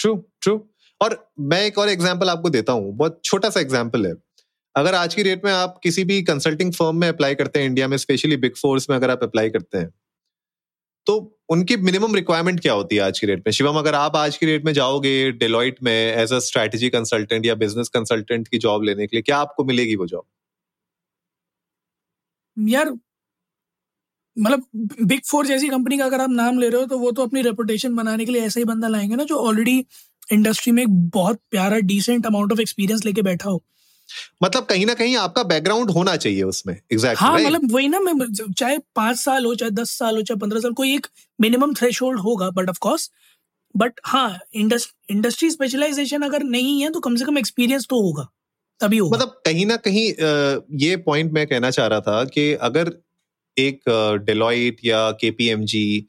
ट्रू 0.00 0.14
ट्रू 0.42 0.60
और 1.00 1.18
मैं 1.42 1.64
एक 1.66 1.78
और 1.78 1.88
एग्ज़ाम्पल 1.88 2.30
आपको 2.30 2.50
देता 2.50 2.72
हूँ, 2.72 2.92
बहुत 2.92 3.20
छोटा 3.24 3.50
सा 3.50 3.60
एग्ज़ाम्पल 3.60 4.06
है। 4.06 4.12
अगर 4.74 4.94
आज 4.94 5.14
की 5.14 5.22
डेट 5.22 5.44
में 5.44 5.52
आप 5.52 5.78
किसी 5.82 6.04
भी 6.04 6.22
कंसल्टिंग 6.24 6.72
फर्म 6.74 6.96
में 6.96 7.08
अप्लाई 7.08 7.34
करते 7.34 7.58
हैं 7.58 7.66
इंडिया 7.66 7.88
में 7.88 7.96
स्पेशली 7.98 8.36
बिग 8.38 8.56
फोर्स 8.56 8.88
में 8.90 8.96
अगर 8.96 9.10
आप 9.10 9.22
अप्लाई 9.22 9.50
करते 9.50 9.78
हैं 9.78 9.90
तो 11.06 11.14
उनकी 11.50 11.76
मिनिमम 11.78 12.14
रिक्वायरमेंट 12.14 12.60
क्या 12.60 12.72
होती 12.72 12.96
है 12.96 13.02
आज 13.02 13.18
की 13.20 13.26
डेट 13.26 13.42
में? 13.46 13.52
शिवम, 13.52 13.78
अगर 13.78 13.94
आप 13.94 14.16
आज 14.16 14.36
की 14.36 14.46
डेट 14.46 14.64
में 14.64 14.72
जाओगे 14.72 15.30
डिलॉइट 15.32 15.82
में 15.82 15.92
एज 15.92 16.32
अ 16.32 16.38
स्ट्रेटेजी 16.40 16.88
कंसल्टेंट 16.90 17.46
या 17.46 17.54
बिज़नेस 17.54 17.88
कंसल्टेंट 17.88 18.48
की 18.48 18.58
जॉब 18.58 18.82
लेने 18.82 19.06
के 19.06 19.16
लिए, 19.16 19.22
क्या 19.22 19.38
आपको 19.38 19.64
मिलेगी 19.64 19.96
वो 19.96 20.06
जॉब 20.06 20.24
यार 22.56 22.90
मतलब 24.38 24.64
बिग 25.02 25.20
फोर 25.26 25.46
जैसी 25.46 25.68
कंपनी 25.68 25.98
का 25.98 26.04
अगर 26.04 26.20
आप 26.20 26.30
नाम 26.30 26.58
ले 26.58 26.68
रहे 26.68 26.80
हो 26.80 26.86
तो 26.86 26.98
वो 26.98 27.10
तो 27.10 27.22
अपनी 27.22 27.42
रेपुटेशन 27.42 27.94
बनाने 27.94 28.24
के 28.24 28.32
लिए 28.32 28.42
ऐसा 28.42 28.60
ही 28.60 28.64
बंदा 28.64 28.88
लाएँगे 28.88 29.16
ना 29.16 29.24
जो 29.24 29.36
ऑलरेडी 29.36 29.86
इंडस्ट्री 30.32 30.72
में 30.72 30.82
एक 30.82 30.88
बहुत 30.90 31.40
प्यारा 31.50 31.78
डिसेंट 31.78 32.26
अमाउंट 32.26 32.52
ऑफ़ 32.52 32.60
एक्सपीरियंस 32.60 33.04
लेके 33.04 33.22
बैठा 33.22 33.50
हो 33.50 33.64
मतलब 34.42 34.64
कहीं 34.64 34.86
ना 34.86 34.94
कहीं 34.94 35.16
आपका 35.16 35.42
बैकग्राउंड 35.42 35.90
होना 35.90 36.16
चाहिए 36.16 36.42
उसमें 36.42 36.80
एग्जैक्ट 36.92 37.20
हाँ 37.20 37.38
right? 37.38 37.52
मतलब 37.52 37.72
वही 37.72 37.88
ना 37.88 38.00
मैं 38.00 38.52
चाहे 38.52 38.78
पाँच 38.96 39.16
साल 39.16 39.44
हो 39.44 39.54
चाहे 39.54 39.70
दस 39.70 39.90
साल 39.90 40.16
हो 40.16 40.22
चाहे 40.22 40.38
पंद्रह 40.38 40.60
साल 40.60 40.72
कोई 40.72 40.94
एक 40.94 41.06
मिनिमम 41.40 41.74
थ्रेश 41.74 42.02
होगा 42.02 42.50
बट 42.50 42.68
ऑफकोर्स 42.68 43.10
बट 43.76 44.00
हाँ 44.04 44.38
इंडस्ट्री 44.54 45.50
स्पेशलाइजेशन 45.50 46.22
अगर 46.22 46.42
नहीं 46.42 46.82
है 46.82 46.90
तो 46.90 47.00
कम 47.00 47.16
से 47.16 47.24
कम 47.24 47.38
एक्सपीरियंस 47.38 47.86
तो 47.90 48.02
होगा 48.02 48.28
तभी 48.80 48.98
होगा 48.98 49.16
मतलब 49.16 49.42
कहीं 49.44 49.66
ना 49.66 49.76
कहीं 49.76 50.06
ये 50.78 50.96
पॉइंट 50.96 51.32
मैं 51.32 51.46
कहना 51.46 51.70
चाह 51.70 51.86
रहा 51.86 52.00
था 52.00 52.24
कि 52.24 52.52
अगर 52.52 53.03
एक 53.58 53.80
डेलॉइट 54.26 54.76
या 54.84 55.10
केपीएमजी 55.10 56.06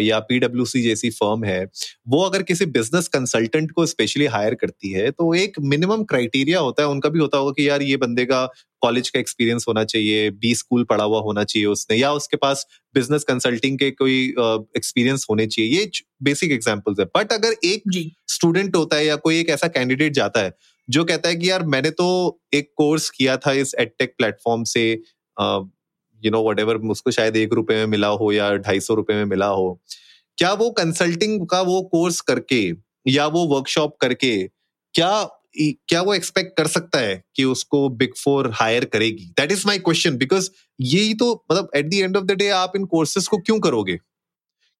या 0.00 0.18
पीडब्ल्यूसी 0.18 0.82
जैसी 0.82 1.10
फर्म 1.10 1.44
है 1.44 1.66
वो 2.08 2.22
अगर 2.22 2.42
किसी 2.42 2.66
बिज़नेस 2.66 3.08
कंसल्टेंट 3.08 3.70
को 3.70 3.86
स्पेशली 3.86 4.26
हायर 4.26 4.54
करती 4.54 4.90
है 4.90 5.10
तो 5.10 5.34
एक 5.34 5.52
मिनिमम 5.60 6.02
क्राइटेरिया 6.02 6.60
होता 6.60 6.82
है 6.82 6.88
उनका 6.88 7.08
भी 7.08 7.18
होता 7.18 7.38
होगा 7.38 7.50
कि 7.50 7.68
यार 7.68 7.82
ये 7.82 7.96
बंदे 7.96 8.24
का 8.24 8.48
कॉलेज 8.80 9.08
का 9.08 9.20
एक्सपीरियंस 9.20 9.64
होना 9.68 9.84
चाहिए 9.84 10.30
बी 10.30 10.54
स्कूल 10.54 10.84
पढ़ा 10.84 11.04
हुआ 11.04 11.20
होना 11.20 11.44
चाहिए 11.44 11.66
उसने 11.66 11.96
या 11.96 12.12
उसके 12.12 12.36
पास 12.36 12.66
बिज़नेस 12.94 13.24
कंसल्टिंग 13.24 13.78
के 13.78 13.90
कोई 13.90 14.34
एक्सपीरियंस 14.76 15.20
uh, 15.20 15.30
होने 15.30 15.46
चाहिए 15.46 15.70
ये 15.70 15.90
बेसिक 16.22 16.52
एग्जाम्पल्स 16.52 17.00
है। 17.00 17.04
बट 17.04 17.32
अगर 17.32 17.54
एक 17.64 17.82
स्टूडेंट 18.28 18.76
होता 18.76 18.96
है 18.96 19.06
या 19.06 19.16
कोई 19.16 19.40
एक 19.40 19.48
ऐसा 19.48 19.68
कैंडिडेट 19.68 20.12
जाता 20.12 20.40
है 20.40 20.52
जो 20.90 21.04
कहता 21.04 21.28
है 21.28 21.36
कि 21.36 21.50
यार 21.50 21.62
मैंने 21.62 21.90
तो 21.90 22.40
एक 22.54 22.72
कोर्स 22.76 23.10
किया 23.10 23.36
था 23.36 23.52
इस 23.52 23.74
एडटेक 23.80 24.14
प्लेटफॉर्म 24.18 24.64
से 24.64 25.02
यू 26.24 26.30
नो 26.30 26.42
वट 26.48 26.60
एवर 26.60 26.76
उसको 26.90 27.10
शायद 27.10 27.36
एक 27.36 27.52
रुपए 27.54 27.74
में 27.76 27.86
मिला 27.88 28.08
हो 28.14 28.32
या 28.32 28.50
ढाई 28.58 28.80
सौ 28.80 28.94
रुपए 28.94 29.14
में 29.14 29.24
मिला 29.26 29.46
हो, 29.48 29.80
क्या 30.38 30.52
वो 30.54 30.70
कंसल्टिंग 30.72 31.46
का 31.48 31.60
वो 31.62 31.80
कोर्स 31.92 32.20
करके 32.22 32.62
या 33.06 33.26
वो 33.28 33.46
वर्कशॉप 33.48 33.96
करके 34.00 34.36
क्या 34.94 35.12
क्या 35.54 36.00
वो 36.02 36.14
एक्सपेक्ट 36.14 36.56
कर 36.56 36.66
सकता 36.68 36.98
है 36.98 37.22
कि 37.36 37.44
उसको 37.46 37.88
बिग 37.90 38.14
फोर 38.16 38.50
हायर 38.54 38.84
करेगी? 38.86 39.24
That 39.38 39.52
is 39.52 39.62
my 39.66 39.78
question 39.80 40.16
because 40.18 40.50
यही 40.82 41.14
तो 41.14 41.32
मतलब 41.52 41.70
at 41.76 41.88
the 41.88 41.94
end 41.96 42.16
of 42.16 42.24
the 42.24 42.32
day 42.34 42.48
आप 42.52 42.72
इन 42.76 42.84
कोर्सेज 42.86 43.28
को 43.28 43.38
क्यों 43.38 43.58
करोगे? 43.60 43.98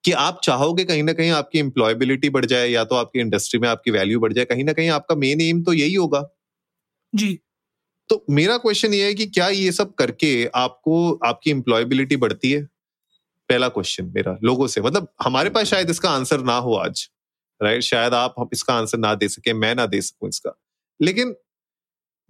कि 0.04 0.12
आप 0.14 0.40
चाहोगे 0.44 0.84
कहीं 0.84 1.02
ना 1.04 1.12
कहीं 1.14 1.30
आपकी 1.32 1.58
एम्प्लॉयबिलिटी 1.58 2.30
बढ़ 2.30 2.44
जाए 2.46 2.68
या 2.68 2.84
तो 2.84 2.96
आपकी 2.96 3.20
इंडस्ट्री 3.20 3.60
में 3.60 3.68
आपकी 3.68 3.90
वैल्यू 3.92 4.20
बढ़ 4.20 4.32
जाए, 4.32 4.44
कहीं 4.46 4.64
ना 4.64 4.72
कहीं 4.74 4.90
आपका 4.90 5.14
मेन 5.16 5.40
एम 5.42 5.62
तो 5.64 5.72
यही 5.74 5.94
होगा। 5.94 6.28
जी। 7.12 7.38
तो 8.10 8.24
मेरा 8.30 8.56
क्वेश्चन 8.56 8.94
ये 8.94 9.04
है 9.04 9.14
कि 9.14 9.26
क्या 9.26 9.48
ये 9.48 9.72
सब 9.72 9.94
करके 9.94 10.30
आपको, 10.54 11.12
आपकी 11.24 11.50
एम्प्लॉयबिलिटी 11.50 12.16
बढ़ती 12.16 12.50
है? 12.52 12.62
पहला 13.48 13.68
क्वेश्चन 13.68 14.12
मेरा, 14.14 14.36
लोगों 14.44 14.66
से। 14.66 14.80
मतलब 14.80 15.08
हमारे 15.22 15.50
पास 15.50 15.66
शायद 15.66 15.90
इसका 15.90 16.10
आंसर 16.10 16.40
ना 16.42 16.56
हो 16.58 16.74
आज 16.74 17.08
राइट 17.60 17.82
शायद 17.82 18.14
आप 18.14 18.48
इसका 18.52 18.74
आंसर 18.74 18.98
ना 18.98 19.14
दे 19.14 19.28
सके, 19.28 19.52
मैं 19.52 19.74
ना 19.74 19.86
दे 19.86 20.00
सकूँ 20.02 20.28
इसका। 20.28 20.56
लेकिन 21.00 21.34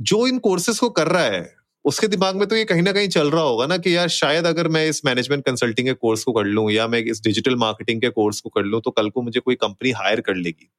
जो 0.01 0.27
इन 0.27 0.39
कोर्सेज 0.39 0.79
को 0.79 0.89
कर 0.91 1.09
रहा 1.09 1.23
है, 1.23 1.55
उसके 1.85 2.09
दिमाग 2.09 2.37
में 2.37 2.47
तो 2.49 2.57
ये 2.57 2.65
कहीं 2.65 2.83
ना 2.83 2.93
कहीं 2.93 3.09
चल 3.09 3.31
रहा 3.31 3.43
होगा 3.43 3.67
ना 3.67 3.77
कि 3.79 3.95
यार 3.97 4.09
शायद 4.09 4.47
अगर 4.47 4.69
मैं 4.69 4.87
इस 4.89 5.05
मैनेजमेंट 5.05 5.45
कंसल्टिंग 5.45 5.87
के 5.89 5.93
कोर्स 5.95 6.25
को 6.25 6.33
कर 6.33 6.45
लूँ 6.45 6.71
या 6.71 6.87
मैं 6.89 6.99
इस 7.01 7.23
डिजिटल 7.23 7.57
मार्केटिंग 7.57 8.01
के 8.01 8.09
कोर्स 8.11 8.41
को 8.41 8.49
कर 8.49 8.63
लूँ 8.63 8.81
तो 8.81 8.91
कल 8.91 9.11
को 9.11 9.23
मुझे 9.23 9.41
कोई 9.41 9.55
कंपनी 9.55 9.91
हायर 9.91 10.21
कर 10.21 10.35
लेगी। 10.37 10.71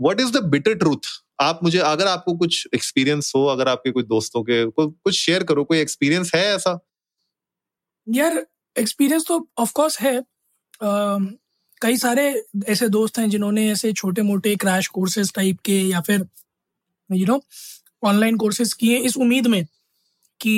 What 0.00 0.20
is 0.20 0.32
the 0.32 0.42
bitter 0.46 0.74
truth 0.74 1.10
आप 1.40 1.60
मुझे 1.62 1.78
अगर 1.78 2.06
आपको 2.06 2.36
कुछ 2.36 2.66
एक्सपीरियंस 2.74 3.32
हो 3.36 3.44
अगर 3.46 3.68
आपके 3.68 3.90
कुछ 3.90 4.06
दोस्तों 4.06 4.42
के 4.42 4.64
कुछ 4.70 5.14
शेयर 5.14 5.44
करो 5.44 5.64
कोई 5.64 5.78
एक्सपीरियंस 5.78 6.32
है 6.34 6.44
ऐसा? 6.54 6.78
यार 8.06 8.46
एक्सपीरियंस 8.76 9.26
तो 9.28 9.48
ऑफ़ 9.58 9.72
कोर्स 9.72 10.00
है। 10.00 10.22
कई 11.82 11.96
सारे 11.96 12.42
ऐसे 12.68 12.88
दोस्त 12.88 13.18
हैं 13.18 13.28
जिन्होंने 13.30 13.70
ऐसे 13.70 13.92
छोटे 13.92 14.22
मोटे 14.22 14.56
क्रैश 14.56 14.86
कोर्सेज 14.86 15.32
टाइप 15.34 15.60
के 15.60 15.80
या 15.80 16.00
फिर 16.00 16.26
यू 17.12 17.26
नो 17.26 17.40
ऑनलाइन 18.04 18.36
कोर्सेज 18.36 18.72
किए 18.72 18.96
इस 18.98 19.16
उम्मीद 19.16 19.46
में 19.46 19.64
कि 20.40 20.54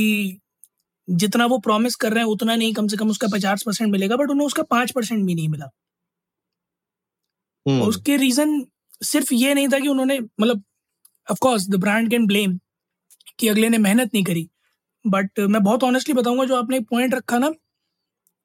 जितना 1.09 1.47
वो 1.47 1.59
प्रॉमिस 1.59 1.95
कर 1.97 2.13
रहे 2.13 2.25
हैं 2.25 2.31
उतना 2.31 2.57
नहीं 2.57 2.75
कम 2.75 2.89
से 2.89 2.97
कम 2.97 3.11
उसका 3.11 3.29
पचास 3.33 3.63
परसेंट 3.67 3.93
मिलेगा 3.93 4.17
बट 4.17 4.31
उन्हें 4.31 4.47
उसका 4.47 4.63
पाँच 4.63 4.91
परसेंट 4.91 5.27
भी 5.27 5.35
नहीं 5.35 5.49
मिला। 5.49 5.67
hmm. 7.69 7.89
उसके 7.89 8.17
रीजन 8.17 8.67
सिर्फ़ 9.03 9.35
ये 9.35 9.55
नहीं 9.55 9.69
था 9.69 9.79
कि 9.79 9.89
उन्होंने 9.89 10.21
मतलब 10.21 10.63
of course 11.31 11.69
the 11.69 11.75
brand 11.75 12.11
can 12.11 12.27
blame 12.27 12.59
कि 13.39 13.49
अगले 13.49 13.69
ने 13.69 13.79
मेहनत 13.79 14.11
नहीं 14.15 14.25
करी। 14.25 14.49
बट 15.05 15.41
मैं 15.41 15.63
बहुत 15.63 15.85
ऑनेस्टली 15.85 16.15
बताऊँगा 16.15 16.45
जो 16.45 16.57
आपने 16.57 16.77
एक 16.77 16.87
पॉइंट 16.89 17.15
रखा 17.15 17.39
ना 17.39 17.51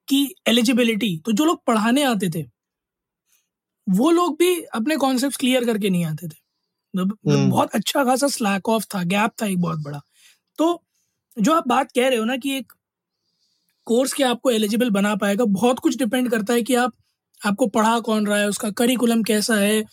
कि 0.07 0.35
एलिजिबिलिटी 0.47 1.17
तो 1.25 1.31
जो 1.31 1.45
लोग 1.45 1.63
पढ़ाने 1.65 2.03
आते 2.03 2.29
थे 2.29 2.45
वो 3.87 4.11
लोग 4.11 4.37
भी 4.39 4.61
अपने 4.75 4.95
कॉन्सेप्ट 4.97 5.37
क्लियर 5.37 5.65
करके 5.65 5.89
नहीं 5.89 6.05
आते 6.05 6.27
थे। 6.27 6.37
hmm. 6.93 7.49
बहुत 7.49 7.71
अच्छा 7.71 8.03
खासा 8.03 8.27
स्लैक 8.27 8.69
ऑफ़ 8.69 8.85
था 8.95 9.03
गैप 9.03 9.31
था 9.41 9.45
एक 9.45 9.61
बहुत 9.61 9.79
बड़ा। 9.79 10.01
तो 10.57 10.83
जो 11.37 11.53
आप 11.53 11.67
बात 11.67 11.91
कह 11.91 12.07
रहे 12.09 12.17
हो 12.17 12.25
ना 12.25 12.37
कि 12.37 12.57
एक 12.57 12.73
कोर्स 13.87 14.13
के 14.13 14.23
आपको 14.23 14.51
एलिजिबल 14.51 14.89
बना 14.89 15.15
पाएगा 15.15 15.45
बहुत 15.45 15.79
कुछ 15.79 15.97
डिपेंड 15.97 16.29
करता 16.31 16.53
है 16.53 16.61
कि 16.61 16.75
आप 16.75 16.93
आपको 17.41 17.67
पढ़ा 17.67 17.99
कौन 17.99 18.27
रहा 18.27 18.37
है 18.37 18.47
उसका 18.49 18.69
करिकुलम 18.71 19.23
कैसा 19.23 19.55
है 19.55 19.83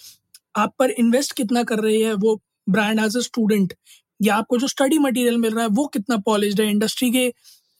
आप 0.57 0.75
पर 0.79 0.91
इन्वेस्ट 0.91 1.33
कितना 1.33 1.63
कर 1.63 1.79
रही 1.79 2.01
है 2.03 2.15
वो 2.15 2.41
ब्रांड 2.67 3.01
एज 3.01 3.17
अ 3.17 3.21
स्टूडेंट 3.21 3.75
या 4.21 4.35
आपको 4.35 4.59
जो 4.59 4.69
स्टडी 4.69 4.99
मटेरियल 4.99 5.37
मिल 5.39 5.55
रहा 5.55 5.65
है, 5.65 5.71
वो 5.71 5.87
कितना 5.87 6.17
पॉलिश 6.27 6.61
है 6.61 6.69
इंडस्ट्री 6.71 7.11
के 7.11 7.27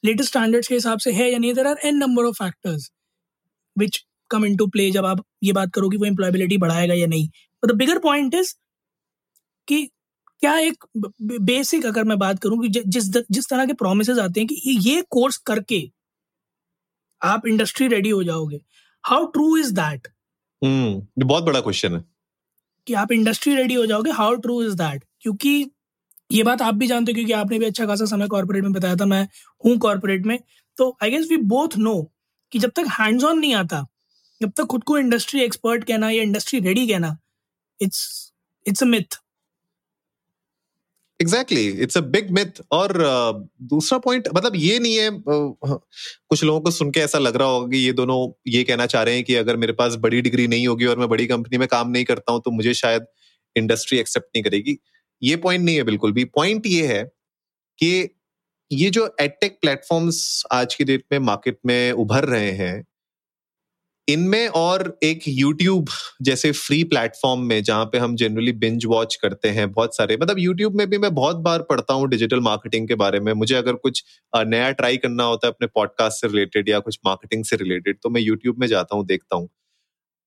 लेटेस्ट 0.05 0.31
स्टैंडर्ड्स 0.31 0.69
के 0.69 0.75
हिसाब 0.75 0.99
से 0.99 1.13
है 1.13 1.31
या 1.33 1.39
नहीं 1.39 1.55
there 1.55 1.67
are 1.67 1.79
n 1.85 1.97
number 1.97 2.25
of 2.25 2.43
factors 2.43 2.91
which 3.77 4.05
come 4.31 4.45
into 4.57 4.67
play 4.69 4.91
जब 4.91 5.07
आप 5.07 5.25
ये 5.45 5.53
बात 5.53 5.73
करो 5.75 5.89
कि 5.89 5.97
वो 5.97 6.05
एम्प्लॉयबिलिटी 6.07 6.59
बढ़ाएगा 6.59 6.95
या 6.95 7.07
नहीं। 7.07 7.29
द 7.63 7.73
बिगर 7.77 7.99
पॉइंट 8.01 8.35
इज़ 8.35 8.55
कि 9.69 9.85
क्या 10.43 10.57
एक 10.59 10.85
बेसिक 11.43 11.87
अगर 11.87 12.05
मैं 12.05 12.19
बात 12.19 12.39
करूँ 12.39 12.61
कि 12.63 12.69
जिस 12.87 13.05
जिस 13.31 13.49
तरह 13.51 13.67
के 13.67 13.73
प्रोमिस 13.75 14.11
आते 14.11 14.41
हैं 14.41 14.47
कि 14.49 14.79
ये 14.89 15.03
कोर्स 15.11 15.37
करके 15.47 15.83
आप 17.23 17.47
इंडस्ट्री 17.47 17.87
रेडी 17.89 18.11
हो 18.11 18.23
जाओगे। 18.25 18.61
हाउ 19.05 19.27
ट्रू 19.27 19.57
इज़ 19.57 19.73
दैट 19.75 20.09
बहुत 20.63 21.45
बड़ा 21.45 21.61
क्वेश्चन 21.61 21.95
है। 21.95 22.05
कि 22.87 22.95
आप 22.95 23.13
इंडस्ट्री 23.13 23.55
रेडी 23.57 23.75
हो 23.75 23.87
जाओगे 23.87 24.11
हाउ 24.13 24.35
ट्रू 24.37 24.63
इज़ 24.63 24.75
दैट 24.77 25.05
क्योंकि 25.21 25.71
ये 26.31 26.43
बात 26.43 26.63
आप 26.63 26.75
भी 26.75 26.87
जानते 26.87 27.13
हो, 27.13 27.15
क्योंकि 27.15 27.33
आपने 27.33 27.59
भी 27.59 27.67
अच्छा 27.67 27.87
खासा 27.87 28.05
समय 28.07 28.29
कॉर्पोरेट 28.29 28.65
में 28.65 28.73
बताया 28.73 28.97
था, 28.97 29.07
मैं 29.07 29.27
हूँ 29.65 29.77
कॉर्पोरेट 29.79 30.27
में। 30.27 30.39
तो 30.77 30.97
I 31.03 31.11
guess 31.11 31.27
we 31.31 31.37
both 31.49 31.77
know 31.79 31.95
कि 32.53 32.59
जब 32.59 32.71
तक 32.77 32.87
हैंड्स 33.01 33.25
ऑन 33.25 33.39
नहीं 33.39 33.55
आता, 33.55 33.85
जब 34.41 34.53
तक 34.57 34.65
खुद 34.65 34.85
को 34.85 34.99
इंडस्ट्री 34.99 35.41
एक्सपर्ट 35.43 35.85
कहना 35.85 36.11
या 36.11 36.23
इंडस्ट्री 36.23 36.61
रेडी 36.61 36.87
कहना 36.89 37.17
it's 37.81 38.33
it's 38.67 38.83
a 38.83 38.87
myth 38.87 39.19
exactly 41.23 41.67
it's 41.83 41.99
a 41.99 42.01
big 42.01 42.31
myth 42.31 42.61
और 42.73 42.93
uh, 42.93 43.49
दूसरा 43.63 43.99
पॉइंट 43.99 44.29
मतलब 44.35 44.53
ये 44.57 44.79
नहीं 44.79 44.95
है 44.95 45.11
uh, 45.11 45.79
कुछ 46.29 46.45
लोगों 46.45 46.61
को 46.61 46.71
सुन 46.71 46.91
के 46.91 47.01
ऐसा 47.01 47.19
लग 47.19 47.37
रहा 47.37 47.49
होगा 47.49 47.69
कि 47.69 47.77
ये 47.77 47.93
दोनों 47.93 48.19
ये 48.47 48.63
कहना 48.65 48.87
चाह 48.87 49.03
रहे 49.03 49.15
हैं 49.15 49.25
कि 49.25 49.35
अगर 49.35 49.57
मेरे 49.57 49.73
पास 49.73 49.95
बड़ी 49.95 50.21
डिग्री 50.21 50.47
नहीं 50.49 50.69
होगी 50.69 50.87
और 50.87 50.99
मैं 50.99 51.09
बड़ी 51.09 51.27
कंपनी 51.27 51.59
में 51.59 51.69
काम 51.69 51.91
नहीं 51.91 52.05
करता 52.05 52.33
हूँ 52.33 52.43
तो 52.45 52.51
मुझे 52.51 52.75
शायद 52.75 53.07
इंडस्ट्री 53.57 53.99
एक्सेप्ट 53.99 54.27
नहीं 54.27 54.43
करेगी। 54.43 54.79
ये 55.23 55.37
पॉइंट 55.37 55.65
नहीं 55.65 55.77
है 55.77 55.83
बिल्कुल 55.83 56.13
भी। 56.13 56.25
पॉइंट 56.25 56.67
ये 56.67 56.87
है 56.87 57.03
कि 57.79 57.93
ये 58.73 58.91
जो 58.91 59.17
एडटेक 59.21 59.59
प्लेटफॉर्म्स 59.61 60.43
आज 60.53 60.75
की 60.75 60.85
डेट 60.85 61.05
में 61.13 61.19
मार्केट 61.19 61.59
में 61.67 61.93
उभर 61.93 62.25
रहे 62.25 62.51
हैं 62.51 62.85
इनमें 64.09 64.49
और 64.49 64.99
एक 65.03 65.23
यूट्यूब 65.29 65.89
जैसे 66.23 66.51
फ्री 66.53 66.83
प्लेटफॉर्म 66.85 67.41
में 67.41 67.63
जहाँ 67.63 67.85
पे 67.85 67.99
हम 67.99 68.15
जनरली 68.17 68.53
बिंज 68.55 68.87
वॉच 68.87 69.15
करते 69.15 69.49
हैं 69.49 69.71
बहुत 69.73 69.97
सारे। 69.97 70.17
मतलब 70.17 70.39
यूट्यूब 70.39 70.75
में 70.77 70.89
भी 70.91 70.99
मैं 70.99 71.15
बहुत 71.15 71.37
बार 71.37 71.63
पढ़ता 71.63 71.95
हूँ 71.95 72.09
डिजिटल 72.09 72.41
मार्केटिंग 72.41 72.89
के 72.89 72.95
बारे 72.95 73.21
में। 73.21 73.33
मुझे 73.33 73.55
अगर 73.55 73.73
कुछ 73.75 74.05
नया 74.37 74.71
ट्राई 74.73 74.97
करना 74.97 75.25
होता 75.25 75.47
है 75.47 75.53
अपने 75.53 75.67
पॉडकास्ट 75.75 76.21
से 76.21 76.29
रिलेटेड 76.29 76.69
या 76.69 76.79
कुछ 76.81 76.99
मार्केटिंग 77.07 77.45
से 77.45 77.57
रिलेटेड 77.57 77.99
तो 78.03 78.11
मैं 78.11 78.21
यूट्यूब 78.21 78.61
में 78.61 78.67
जाता 78.67 78.97
हूँ, 78.97 79.07
देखता 79.07 79.37
हूँ। 79.37 79.49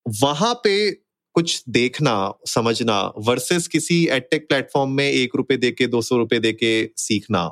वहाँ 0.06 0.54
पे 0.64 0.92
कुछ 1.36 1.64
देखना, 1.70 2.34
समझना 2.48 3.02
वर्सेस 3.18 3.68
किसी 3.68 4.06
एडटेक 4.08 4.48
प्लेटफॉर्म 4.50 4.92
में 4.92 5.10
एक 5.10 5.36
रुपए 5.36 5.58
देके, 5.58 5.88
दो 5.88 6.02
सौ 6.02 6.18
रुपए 6.18 6.40
देके 6.40 6.90
सीखना। 6.98 7.50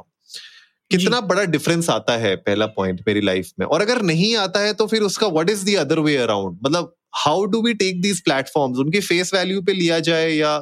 कितना 0.92 1.20
बड़ा 1.24 1.44
डिफरेंस 1.46 1.90
आता 1.90 2.18
है 2.18 2.36
पहला 2.38 2.66
पॉइंट 2.76 3.02
मेरी 3.08 3.22
लाइफ 3.22 3.50
में? 3.60 3.66
और 3.66 3.82
अगर 3.82 4.02
नहीं 4.04 4.36
आता 4.38 4.60
है 4.60 4.74
तो 4.74 4.88
फिर 4.88 5.02
उसका 5.04 5.28
what 5.30 5.50
is 5.50 5.66
the 5.66 5.76
other 5.78 6.00
way 6.00 6.16
around 6.18 6.58
मतलब 6.64 6.94
how 7.16 7.46
do 7.46 7.62
we 7.62 7.74
take 7.76 8.02
these 8.02 8.22
platforms 8.22 8.78
उनके 8.80 9.00
फेस 9.02 9.34
वैल्यू 9.34 9.62
पे 9.62 9.74
लिया 9.74 10.00
जाए 10.02 10.30
या 10.30 10.56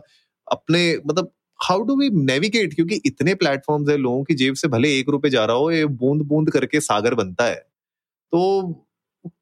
अपने 0.48 0.82
मतलब 1.08 1.32
हाउ 1.60 1.82
डू 1.82 1.96
वी 1.96 2.10
नेविगेट 2.26 2.74
क्योंकि 2.74 3.02
इतने 3.06 3.34
प्लेटफॉर्म्स 3.36 3.90
है 3.90 3.98
लोगों 3.98 4.24
की 4.24 4.34
जेब 4.36 4.56
से 4.56 4.68
भले 4.68 4.94
एक 5.00 5.10
रुपए 5.10 5.30
जा 5.30 5.46
रहा 5.46 5.56
हो 5.58 5.72
ये 5.72 5.86
बूंद 5.98 6.22
बूंद 6.28 6.50
करके 6.52 6.80
सागर 6.82 7.16
बनता 7.16 7.46
है। 7.46 7.56
तो 7.56 8.42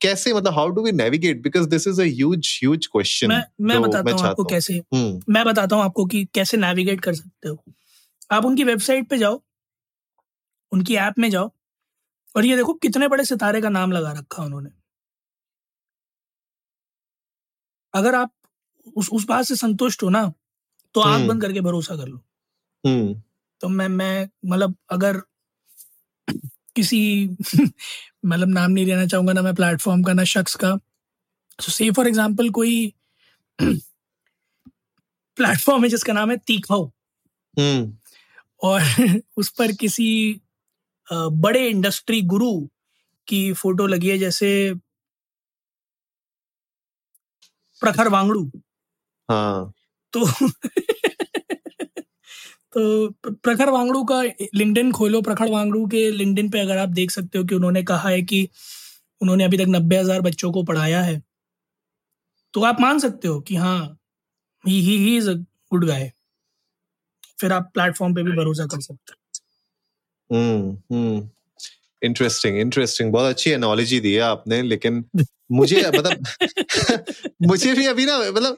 कैसे 0.01 0.33
मतलब 0.33 0.53
how 0.53 0.69
do 0.69 0.81
we 0.83 0.91
navigate 0.91 1.41
because 1.43 1.67
this 1.69 1.87
is 1.87 2.01
a 2.01 2.07
huge 2.09 2.87
question 2.87 3.27
मैं 3.27 3.43
मैं 3.67 3.81
बताता 3.81 4.11
हूँ 4.11 4.25
आपको 4.27 4.43
कैसे 4.45 4.73
हम्म। 4.73 5.33
मैं 5.33 5.43
बताता 5.45 5.75
हूँ 5.75 5.83
आपको 5.83 6.05
कि 6.05 6.23
कैसे 6.33 6.57
नेविगेट 6.57 7.01
कर 7.01 7.13
सकते 7.13 7.49
हो। 7.49 7.63
आप 8.31 8.45
उनकी 8.45 8.63
वेबसाइट 8.63 9.07
पे 9.09 9.17
जाओ 9.17 9.41
उनकी 10.71 10.95
ऐप 10.95 11.13
में 11.19 11.29
जाओ। 11.29 11.51
और 12.35 12.45
ये 12.45 12.55
देखो 12.55 12.73
कितने 12.73 13.07
बड़े 13.07 13.25
सितारे 13.25 13.61
का 13.61 13.69
नाम 13.69 13.91
लगा 13.91 14.11
रखा 14.11 14.43
उन्होंने। 14.43 14.69
अगर 17.93 18.15
आप 18.15 18.31
उस 18.95 19.09
उस 19.09 19.25
बात 19.25 19.45
से 19.45 19.55
संतुष्ट 19.55 20.03
हो 20.03 20.09
ना 20.09 20.33
तो 20.95 21.01
आँख 21.01 21.27
बंद 21.27 21.41
करके 21.41 21.61
भरोसा 21.61 21.95
कर 21.95 22.07
लो। 22.07 22.21
तो 23.61 23.67
मैं 23.67 23.87
मैं 23.87 24.29
मतलब 24.45 24.75
अगर 24.89 25.21
किसी 26.75 27.29
मतलब 28.25 28.47
नाम 28.47 28.71
नहीं 28.71 28.85
लेना 28.85 29.05
चाहूँगा 29.05 29.33
ना 29.33 29.41
मैं 29.41 29.55
प्लेटफॉर्म 29.55 30.03
का 30.03 30.13
ना 30.13 30.23
शख्स 30.23 30.55
का। 30.55 30.75
तो 31.59 31.71
से 31.71 31.91
फॉर 31.91 32.07
एग्जांपल 32.07 32.49
कोई 32.49 32.93
प्लेटफॉर्म 35.37 35.83
है 35.83 35.89
जिसका 35.89 36.13
नाम 36.13 36.31
है 36.31 36.37
तीखाओ 36.37 36.91
और 38.63 38.81
उस 39.37 39.49
पर 39.49 39.71
किसी 39.71 40.41
बड़े 41.11 41.67
इंडस्ट्री 41.67 42.21
गुरु 42.27 42.51
की 43.27 43.41
फ़ोटो 43.55 43.87
लगी 43.87 44.09
है 44.09 44.17
जैसे 44.19 44.49
प्रखर 47.81 48.07
वांगड़ू। 48.09 48.43
हाँ। 49.29 49.71
तो 50.13 50.25
तो 52.73 53.31
प्रखर 53.33 53.69
वांगड़ू 53.69 54.03
का 54.05 54.21
लिंक्डइन 54.55 54.91
खोलो 54.93 55.21
प्रखर 55.23 55.51
वांगड़ू 55.51 55.85
के 55.87 56.09
लिंक्डइन 56.13 56.49
पे 56.49 56.59
अगर 56.59 56.77
आप 56.77 56.89
देख 56.91 57.11
सकते 57.11 57.37
हो 57.37 57.43
कि 57.45 57.55
उन्होंने 57.55 57.83
कहा 57.85 58.09
है 58.09 58.21
कि 58.23 58.47
उन्होंने 59.21 59.43
अभी 59.43 59.57
तक 59.57 59.65
नब्बे 59.69 59.97
हज़ार 59.97 60.21
बच्चों 60.21 60.51
को 60.51 60.63
पढ़ाया 60.65 61.01
है 61.03 61.21
तो 62.53 62.63
आप 62.63 62.81
मान 62.81 62.99
सकते 62.99 63.27
हो 63.27 63.39
कि 63.41 63.55
हाँ 63.57 63.79
ही 64.63 64.79
he 64.81 65.17
is 65.17 65.29
a 65.29 65.33
good 65.71 65.85
guy 65.85 66.11
फिर 67.39 67.53
आप 67.53 67.69
प्लेटफॉर्म 67.73 68.13
पे 68.15 68.23
भी 68.23 68.31
भरोसा 68.33 68.65
कर 68.67 68.81
सकते 68.81 69.11
हो। 69.11 69.17
इंटरेस्टिंग 72.01 72.57
इंटरेस्टिंग 72.59 73.11
बहुत 73.11 73.29
अच्छी 73.29 73.51
एनोलॉजी 73.51 73.99
दी 73.99 74.13
है 74.13 74.21
आपने 74.21 74.61
लेकिन 74.61 75.03
मुझे 75.51 75.81
मतलब 75.95 77.03
मुझे 77.47 77.73
भी 77.73 77.85
अभी 77.85 78.05
ना 78.05 78.17
मतलब 78.17 78.57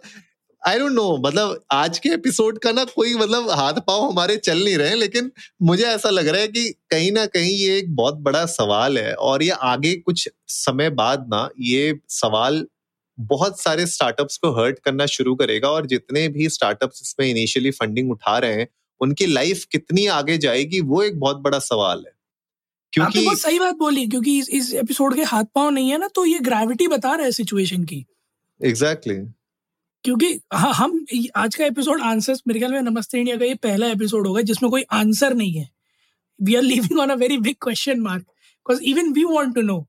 आई 0.68 0.80
डोंट 0.80 0.92
नो 0.92 1.18
मतलब 1.18 1.64
आज 1.72 2.00
के 2.00 2.10
एपिसोड 2.10 2.60
का 2.60 2.72
ना 2.72 2.84
कोई 2.86 3.14
मतलब 3.16 3.50
हाथ 3.50 3.74
पाव 3.74 4.02
हमारे 4.02 4.36
चल 4.38 4.64
नहीं 4.64 4.78
रहे 4.78 4.96
लेकिन 4.96 5.32
मुझे 5.62 5.84
ऐसा 5.84 6.10
लग 6.10 6.28
रहा 6.28 6.42
है 6.42 6.48
कि 6.48 6.70
कहीं 6.92 7.12
ना 7.12 7.26
कहीं 7.26 7.56
ये 7.56 7.78
एक 7.78 7.96
बहुत 7.96 8.18
बड़ा 8.20 8.46
सवाल 8.46 8.98
है 8.98 9.14
और 9.14 9.44
ये 9.44 9.56
आगे 9.64 9.96
कुछ 9.96 10.28
समय 10.48 10.90
बाद 10.90 11.26
ना 11.30 11.50
ये 11.60 12.00
सवाल 12.10 12.66
बहुत 13.18 13.60
सारे 13.62 13.86
स्टार्टअप्स 13.86 14.38
को 14.38 14.52
हर्ट 14.52 14.80
करना 14.80 15.06
शुरू 15.06 15.36
करेगा 15.36 15.70
और 15.70 15.86
जितने 15.86 16.28
भी 16.28 16.50
स्टार्टअप्स 16.50 17.02
इसमें 17.02 17.28
इनिशियली 17.28 17.72
फंडिंग 17.72 18.12
उठा 18.12 18.38
रहे 18.38 18.54
हैं 18.54 18.68
उनकी 19.02 19.26
लाइफ 19.26 19.64
कितनी 19.72 20.06
आगे 20.08 20.38
जाएगी 20.38 20.80
वो 20.82 21.02
एक 21.04 21.20
बहुत 21.20 21.38
बड़ा 21.38 21.60
सवाल 21.60 22.04
है। 22.08 22.14
क्योंकि 22.94 23.26
बहुत 23.26 23.40
सही 23.40 23.60
बात 23.60 23.76
बोली 23.76 24.08
क्योंकि 24.08 24.38
इस, 24.40 24.50
इस 24.50 24.74
एपिसोड 24.74 25.16
के 25.16 25.24
हाथ 25.24 25.44
पाव 25.56 25.70
नहीं 25.70 25.90
है 25.92 25.98
ना 25.98 26.08
तो 26.08 26.26
ये 26.26 26.40
ग्रेविटी 26.40 26.88
बता 26.88 27.16
रहा 27.16 27.26
है 27.26 27.32
सिचुएशन 27.32 27.84
की। 27.84 28.06
Exactly 28.62 29.14
exactly. 29.14 29.34
क्योंकि 30.04 30.40
हाँ 30.54 30.74
हम 30.74 31.06
आज 31.36 31.56
का 31.56 31.66
एपिसोड 31.66 32.02
आंसर्स 32.02 32.42
मेरे 32.48 32.60
ख्याल 32.60 32.74
में 32.74 32.82
नमस्ते 32.82 33.18
इंडिया 33.20 33.38
का 33.38 33.46
ये 33.46 33.56
पहला 33.56 33.88
एपिसोड 33.88 34.28
होगा 34.28 34.42
जिसमें 34.42 34.70
कोई 34.72 34.84
आंसर 34.92 35.34
नहीं 35.34 35.54
है। 35.54 35.70
We 36.42 36.56
are 36.56 36.62
living 36.62 37.00
on 37.00 37.10
a 37.10 37.16
very 37.16 37.38
big 37.38 37.56
question 37.62 38.00
mark 38.00 38.22
because 38.22 38.82
even 38.82 39.12
we 39.14 39.24
want 39.24 39.56
to 39.56 39.62
know 39.62 39.80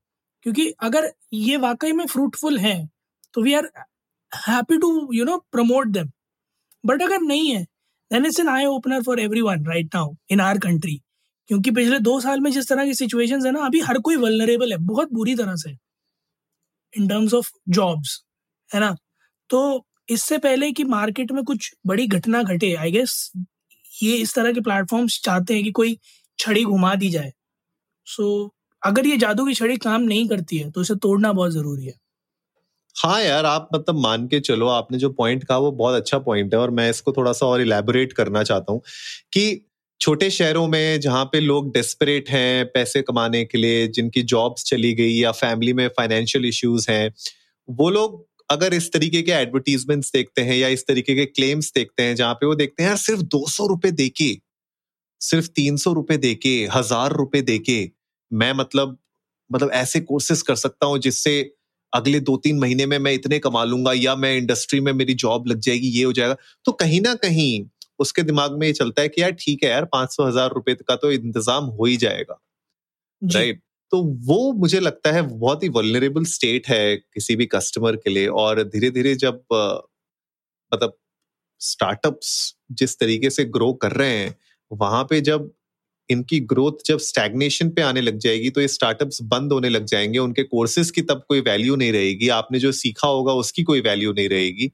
क्योंकि 0.42 0.68
अगर 0.80 1.12
ये 1.32 1.56
वाकई 1.56 1.92
में 1.92 2.06
फ्रूटफुल 2.06 2.58
है 2.58 2.76
तो 3.34 3.42
we 3.42 3.54
are 3.54 3.70
happy 4.32 4.78
to 4.78 5.08
you 5.14 5.24
know 5.24 5.36
promote 5.52 5.86
them 5.86 6.10
but 6.86 7.02
अगर 7.02 7.20
नहीं 7.20 7.50
है 7.50 7.66
then 8.12 8.26
it's 8.26 8.40
an 8.40 8.48
eye 8.48 8.64
opener 8.66 9.02
for 9.02 9.20
everyone 9.40 9.66
right 9.66 9.94
now 9.94 10.14
in 10.30 10.40
our 10.40 10.58
country 10.58 11.00
क्योंकि 11.50 11.70
पिछले 11.70 11.98
दो 12.00 12.20
साल 12.20 12.40
में 12.40 12.50
जिस 12.52 12.68
तरह 12.68 12.84
की 12.86 12.94
सिचुएशन 12.94 13.46
है 13.46 13.52
ना 13.52 13.64
अभी 13.66 13.80
हर 13.80 13.98
कोई 14.00 14.16
वलनरेबल 14.16 14.72
है 14.72 14.78
बहुत 14.82 15.12
बुरी 15.12 15.34
तरह 15.34 15.56
से 15.56 15.76
इन 16.94 17.08
टर्म्स 17.08 17.34
ऑफ़ 17.34 17.50
जॉब्स 17.68 18.22
है 18.70 18.80
ना? 18.80 18.96
तो 19.50 19.86
इससे 20.10 20.38
पहले 20.38 20.70
कि 20.72 20.84
मार्केट 20.84 21.32
में 21.32 21.42
कुछ 21.44 21.70
बड़ी 21.86 22.06
घटना 22.06 22.42
घटे 22.42 22.74
आई 22.74 22.90
गेस 22.92 23.32
ये 24.02 24.16
इस 24.16 24.34
तरह 24.34 24.52
के 24.52 24.60
प्लेटफॉर्म्स 24.60 25.20
चाहते 25.24 25.54
हैं 25.54 25.64
कि 25.64 25.70
कोई 25.70 25.98
छड़ी 26.38 26.64
घुमा 26.64 26.94
दी 26.94 27.10
जाए। 27.10 27.32
सो 28.06 28.44
so, 28.44 28.50
अगर 28.82 29.06
ये 29.06 29.16
जादू 29.16 29.46
की 29.46 29.54
छड़ी 29.54 29.76
काम 29.78 30.02
नहीं 30.02 30.28
करती 30.28 30.58
है 30.58 30.70
तो 30.70 30.82
इसे 30.82 30.94
तोड़ना 30.96 31.32
बहुत 31.32 31.52
ज़रूरी 31.52 31.86
है। 31.86 31.94
हाँ 32.96 33.20
यार, 33.22 33.44
आप 33.46 33.68
मतलब 33.74 33.96
मान 33.96 34.26
के 34.28 34.38
चलो, 34.40 34.66
आपने 34.68 34.98
जो 34.98 35.08
पॉइंट 35.10 35.44
कहा 35.44 35.56
वो 35.58 35.70
बहुत 35.72 35.94
अच्छा 35.94 36.18
पॉइंट 36.20 36.54
है 36.54 36.60
और 36.60 36.70
मैं 36.70 36.88
इसको 36.90 37.12
थोड़ा 37.12 37.32
सा 37.32 37.46
और 37.46 37.60
इलेबोरेट 37.60 38.12
करना 38.12 38.42
चाहता 38.42 38.72
हूँ 38.72 38.80
कि 39.32 39.60
छोटे 40.00 40.28
शहरों 40.30 40.66
में 40.68 41.00
जहाँ 41.00 41.24
पे 41.32 41.40
लोग 41.40 41.72
डेस्परेट 41.74 42.28
हैं 42.30 42.64
पैसे 42.66 43.02
कमाने 43.02 43.44
के 43.44 43.58
लिए, 43.58 43.86
जिनकी 43.88 44.22
जॉब्स 44.24 44.64
चली 44.64 44.92
गई 44.94 45.12
या 45.12 45.30
फैमिली 45.32 45.72
में 45.72 45.86
फाइनेंशियल 45.88 46.44
इश्यूज़ 46.46 46.90
हैं, 46.90 47.12
वो 47.68 47.90
लोग 47.90 48.24
अगर 48.50 48.74
इस 48.74 48.92
तरीके 48.92 49.22
के 49.22 49.32
एडवर्टीजमेंट्स 49.32 50.10
देखते 50.12 50.42
हैं 50.42 50.56
या 50.56 50.68
इस 50.68 50.86
तरीके 50.88 51.14
के 51.14 51.24
क्लेम्स 51.26 51.72
देखते 51.74 52.02
हैं 52.02 52.14
जहाँ 52.16 52.34
पे 52.34 52.46
वो 52.46 52.54
देखते 52.54 52.82
हैं, 52.82 52.88
यार, 52.90 52.96
सिर्फ़ 52.98 53.22
दो 53.22 53.46
सौ 53.48 53.66
रुपए 53.66 53.90
देके 53.92 54.34
सिर्फ़ 55.20 55.48
तीन 55.56 55.76
सौ 55.78 55.92
रुपए 55.92 56.16
देके 56.18 56.54
हज़ार 56.74 57.12
रुपये 57.14 57.42
देके 57.44 57.80
मैं 58.30 58.52
मतलब 58.54 58.98
मतलब 59.50 59.70
ऐसे 59.74 60.00
कोर्सेस 60.02 60.42
कर 60.42 60.54
सकता 60.56 60.86
हूँ 60.86 60.98
जिससे 61.00 61.40
अगले 61.92 62.20
दो 62.22 62.36
तीन 62.38 62.58
महीने 62.58 62.86
में 62.86 62.98
मैं 62.98 63.12
इतने 63.12 63.38
कमा 63.40 63.64
लूँगा 63.64 63.92
या 63.94 64.14
मैं 64.16 64.36
इंडस्ट्री 64.36 64.80
में 64.80 64.92
मेरी 64.94 65.14
जॉब 65.16 65.46
लग 65.48 65.60
जाएगी 65.60 65.88
ये 65.88 66.04
हो 66.04 66.12
जाएगा। 66.12 66.36
तो 66.66 66.72
कहीं 66.74 67.00
ना 67.00 67.14
कहीं 67.16 67.64
उसके 68.00 68.22
दिमाग 68.22 68.58
में 68.58 68.66
ये 68.66 68.72
चलता 68.72 69.02
है 69.02 69.08
कि 69.08 69.22
यार 69.22 69.32
ठीक 69.40 69.64
है 69.64 69.70
यार 69.70 69.84
पाँच 69.92 70.12
सौ 70.12 70.24
हज़ार 70.24 70.50
रुपए 70.52 70.74
का 70.76 70.96
तो 70.96 71.10
इंतज़ाम 71.12 71.64
हो 71.66 71.84
ही 71.84 71.96
जाएगा। 71.96 72.38
राइट 73.22 73.62
तो 73.92 74.02
वो 74.26 74.52
मुझे 74.52 74.80
लगता 74.80 75.10
है 75.12 75.22
बहुत 75.22 75.62
ही 75.62 75.68
वलनरेबल 75.68 76.24
स्टेट 76.26 76.68
है 76.68 76.96
किसी 76.96 77.36
भी 77.36 77.46
कस्टमर 77.46 77.96
के 77.96 78.10
लिए 78.10 78.26
और 78.42 78.62
धीरे 78.64 78.90
धीरे 78.90 79.14
जब 79.16 79.42
मतलब 80.72 80.96
स्टार्टअप्स 81.60 82.30
जिस 82.72 82.98
तरीके 82.98 83.30
से 83.30 83.44
ग्रो 83.46 83.72
कर 83.82 83.92
रहे 83.92 84.16
हैं 84.16 84.34
वहाँ 84.70 85.02
पे 85.04 85.20
जब 85.20 85.50
इनकी 86.10 86.40
ग्रोथ 86.40 86.86
जब 86.86 86.98
स्टैग्नेशन 86.98 87.70
पे 87.70 87.82
आने 87.82 88.00
लग 88.00 88.18
जाएगी 88.18 88.50
तो 88.50 88.60
ये 88.60 88.68
स्टार्टअप्स 88.68 89.18
बंद 89.22 89.52
होने 89.52 89.68
लग 89.68 89.84
जाएँगे, 89.84 90.18
उनके 90.18 90.42
कोर्सेज 90.42 90.90
की 90.90 91.02
तब 91.02 91.24
कोई 91.28 91.40
वैल्यू 91.40 91.76
नहीं 91.76 91.92
रहेगी, 91.92 92.28
आपने 92.28 92.58
जो 92.58 92.72
सीखा 92.72 93.08
होगा 93.08 93.32
उसकी 93.32 93.62
कोई 93.62 93.80
वैल्यू 93.80 94.12
नहीं 94.12 94.28
रहेगी। 94.28 94.70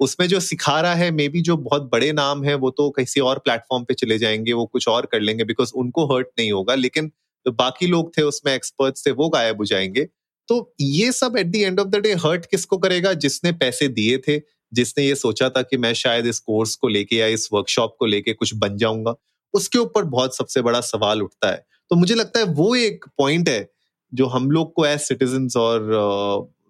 उसमें 0.00 0.26
जो 0.28 0.40
सिखा 0.40 0.80
रहा 0.80 0.94
है 0.94 1.10
मे 1.10 1.28
बी 1.28 1.40
जो 1.42 1.56
बहुत 1.56 1.90
बड़े 1.92 2.12
नाम 2.12 2.44
है, 2.44 2.54
वो 2.54 2.70
तो 2.70 2.90
किसी 2.90 3.20
और 3.20 3.38
प्लेटफॉर्म 3.38 3.84
पे 3.84 3.94
चले 3.94 4.18
जाएँगे, 4.18 4.52
वो 4.52 4.66
कुछ 4.66 4.88
और 4.88 5.06
कर 5.06 5.20
लेंगे 5.20 5.44
बिकॉज़ 5.44 5.72
उनको 5.74 6.06
हर्ट 6.14 6.26
नहीं 6.38 6.52
होगा, 6.52 6.74
लेकिन 6.74 7.08
जो 7.46 7.52
बाकी 7.52 7.86
लोग 7.86 8.16
थे 8.18 8.22
उसमें 8.22 8.54
एक्सपर्ट्स 8.54 9.06
थे, 9.06 9.10
वो 9.10 9.28
गायब 9.28 9.56
हो 9.56 9.64
जाएँगे। 9.64 10.08
तो 10.48 10.74
ये 10.80 11.12
सब 11.12 11.34
at 11.38 11.46
the 11.46 11.56
end 11.56 11.80
of 11.80 11.88
the 11.88 11.96
day 11.96 12.12
hurt 12.14 12.46
किसको 12.46 12.76
करेगा? 12.78 13.12
जिसने 13.14 13.52
पैसे 13.52 13.88
दिए 13.88 14.18
थे, 14.18 14.40
जिसने 14.72 15.04
ये 15.06 15.14
सोचा 15.14 15.48
था 15.48 15.62
कि 15.62 15.76
मैं 15.76 15.92
शायद 15.94 16.26
इस 16.26 16.38
कोर्स 16.38 16.74
को 16.76 16.88
लेके 16.88 17.16
या 17.16 17.26
इस 17.26 17.48
वर्कशॉप 17.52 17.96
को 17.98 18.06
लेके 18.06 18.32
कुछ 18.32 18.54
बन 18.54 18.76
जाऊँगा। 18.76 19.14
उसके 19.54 19.78
ऊपर 19.78 20.04
बहुत 20.06 20.36
सबसे 20.36 20.62
बड़ा 20.62 20.80
सवाल 20.82 21.22
उठता 21.22 21.50
है। 21.50 21.64
तो 21.90 21.96
मुझे 21.96 22.14
लगता 22.14 22.40
है 22.40 22.44
वो 22.54 22.74
एक 22.76 23.04
पॉइंट 23.18 23.48
है 23.48 23.68
जो 24.12 24.26
हम 24.28 24.50
लोग 24.50 24.72
को 24.74 24.86
एज 24.86 25.00
सिटीजन 25.00 25.48
और 25.56 25.88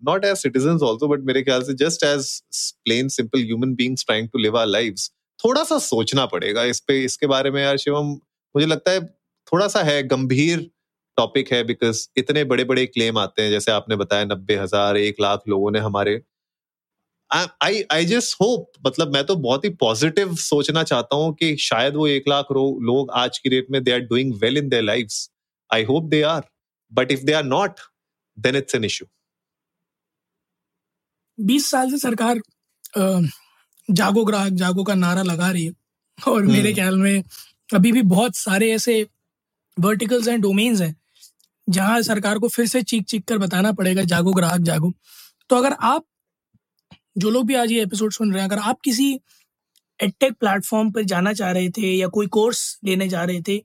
not 0.04 0.25
as 0.25 0.37
citizen 0.37 0.78
also 0.84 1.08
but 1.08 1.25
मेरे 1.25 1.42
ख्याल 1.42 1.62
से 1.62 1.75
just 1.76 2.04
as 2.04 2.30
plain 2.84 3.08
simple 3.10 3.40
human 3.40 3.75
beings 3.75 4.04
trying 4.06 4.28
to 4.28 4.38
live 4.38 4.58
our 4.58 4.66
life 4.66 5.08
थोड़ा 5.40 5.62
सा 5.64 5.78
सोचना 5.78 6.26
पड़ेगा 6.26 6.62
इस 6.64 6.80
पे, 6.80 6.99
इसके 7.04 7.26
बारे 7.26 7.50
में 7.50 7.62
यार 7.62 7.76
शिवम, 7.78 8.08
मुझे 8.54 8.66
लगता 8.66 8.90
है 8.90 9.04
थोड़ा 9.49 9.68
सा 9.68 9.82
है, 9.82 10.02
गंभीर 10.04 10.70
टॉपिक 11.18 11.52
है 11.52 11.62
बिकॉज़ 11.64 12.06
इतने 12.16 12.42
बड़े 12.44 12.64
बड़े 12.64 12.84
क्लेम 12.87 13.18
आते 13.18 13.42
हैं, 13.42 13.50
जैसे 13.50 13.72
आपने 13.72 13.96
बताया 13.96 14.25
नब्बे 14.25 14.56
हज़ार, 14.56 14.96
एक 14.96 15.20
लाख 15.20 15.42
लोगों 15.49 15.70
ने 15.70 15.78
हमारे 15.78 16.20
आई 17.32 17.82
आई 17.93 18.04
जस्ट 18.04 18.36
होप 18.40 18.73
मतलब 18.86 19.12
मैं 19.14 19.25
तो 19.26 19.36
बहुत 19.36 19.64
ही 19.64 19.71
पॉजिटिव 19.71 20.34
सोचना 20.34 20.82
चाहता 20.82 21.16
हूँ 21.16 21.32
कि 21.34 21.56
शायद 21.56 21.95
वो 21.95 22.06
एक 22.06 22.28
लाख 22.28 22.47
लोग 22.52 23.10
आज 23.14 23.38
की 23.38 23.50
डेट 23.50 23.66
में 23.71 23.82
they 23.84 23.93
are 23.93 24.00
doing 24.00 24.34
well 24.34 24.58
in 24.58 24.69
their 24.69 24.82
life 24.82 25.08
I 25.71 25.84
hope 25.84 26.04
they 26.04 26.23
are 26.23 26.43
but 26.93 27.12
if 27.12 27.21
they 27.21 27.32
are 27.32 27.45
not 27.45 27.80
then 28.38 28.56
it's 28.56 28.75
an 28.75 28.84
issue 28.84 29.06
बीस 31.38 31.71
साल 31.71 31.90
से 31.90 31.99
सरकार 31.99 32.40
जागो 33.90 34.25
ग्राहक 34.25 34.52
जागो 34.52 34.84
का 34.84 34.95
नारा 34.95 35.23
लगा 35.23 35.50
रही 35.50 35.64
है। 35.64 35.73
और 36.19 36.43
मेरे 36.43 36.60
हम्म। 36.60 36.75
ख्याल 36.75 36.97
में 36.97 37.23
अभी 37.75 37.93
भी 37.93 38.02
बहुत 38.02 38.36
सारे 38.36 38.71
ऐसे 38.73 39.06
वर्टिकल्स 39.76 40.28
एंड 40.28 40.43
डोमेन्स 40.43 40.80
हैं 40.80 40.95
जहाँ 41.69 42.00
सरकार 42.02 42.38
को 42.38 42.49
फिर 42.49 42.66
से 42.66 42.82
चीख 42.82 43.04
चीख 43.04 43.25
कर 43.25 43.38
बताना 43.38 43.73
पड़ेगा 43.73 44.02
जागो 44.02 44.32
ग्राहक 44.32 44.60
जागो। 44.60 44.93
तो 45.50 45.56
अगर 45.56 45.73
आप 45.73 46.04
जो 47.21 47.30
लोग 47.30 47.47
भी 47.47 47.54
आज 47.54 47.73
ये 47.73 47.83
एपिसोड 47.83 48.13
सुन 48.13 48.33
रहे 48.33 48.43
हैं 48.43 48.49
अगर 48.50 48.59
आप 48.59 48.80
किसी 48.80 49.21
एडटेक 50.02 50.33
प्लेटफॉर्म 50.33 50.91
पर 50.91 51.02
जाना 51.02 51.33
चाह 51.33 51.50
रहे 51.50 51.71
थे 51.71 51.95
या 51.97 52.09
कोई 52.09 52.26
कोर्स 52.26 52.78
लेने 52.85 53.09
जा 53.09 53.25
रहे 53.25 53.41
थे 53.41 53.59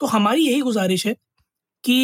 तो 0.00 0.06
हमारी 0.06 0.46
यही 0.46 0.60
गुजारिश 0.60 1.06
है 1.06 1.14
कि 1.84 1.98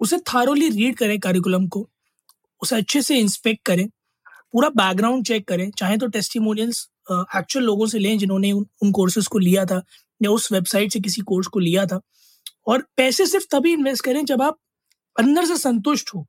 उसे 0.00 0.18
थारोली 0.18 0.68
रीड 0.68 0.96
करें 0.96 1.18
करिकुलम 1.20 1.66
को 1.68 1.88
उसे 2.62 2.76
अच्छे 2.76 3.02
से 3.02 3.18
इंस्पेक्ट 3.18 3.64
करें 3.64 3.88
पूरा 4.52 4.68
बैकग्राउंड 4.68 5.26
चेक 5.26 5.48
करें 5.48 5.70
चाहे 5.70 5.96
तो 5.96 6.06
टेस्टिमोनियल्स 6.06 6.88
एक्चुअल 7.12 7.64
लोगों 7.64 7.86
से 7.86 7.98
लें 7.98 8.18
जिन्होंने 8.18 8.52
उन, 8.52 8.66
उन 8.82 8.92
कोर्सेज 8.92 9.26
को 9.26 9.38
लिया 9.38 9.64
था 9.64 9.82
या 10.22 10.30
उस 10.30 10.52
वेबसाइट 10.52 10.92
से 10.92 11.00
किसी 11.00 11.20
कोर्स 11.20 11.46
को 11.46 11.58
लिया 11.58 11.86
था 11.86 12.00
और 12.66 12.86
पैसे 12.96 13.26
सिर्फ़ 13.26 13.46
तभी 13.52 13.72
इन्वेस्ट 13.72 14.04
करें 14.04 14.24
जब 14.24 14.42
आप 14.42 14.58
अंदर 15.18 15.44
से 15.44 15.56
संतुष्ट 15.56 16.10
हो। 16.14 16.26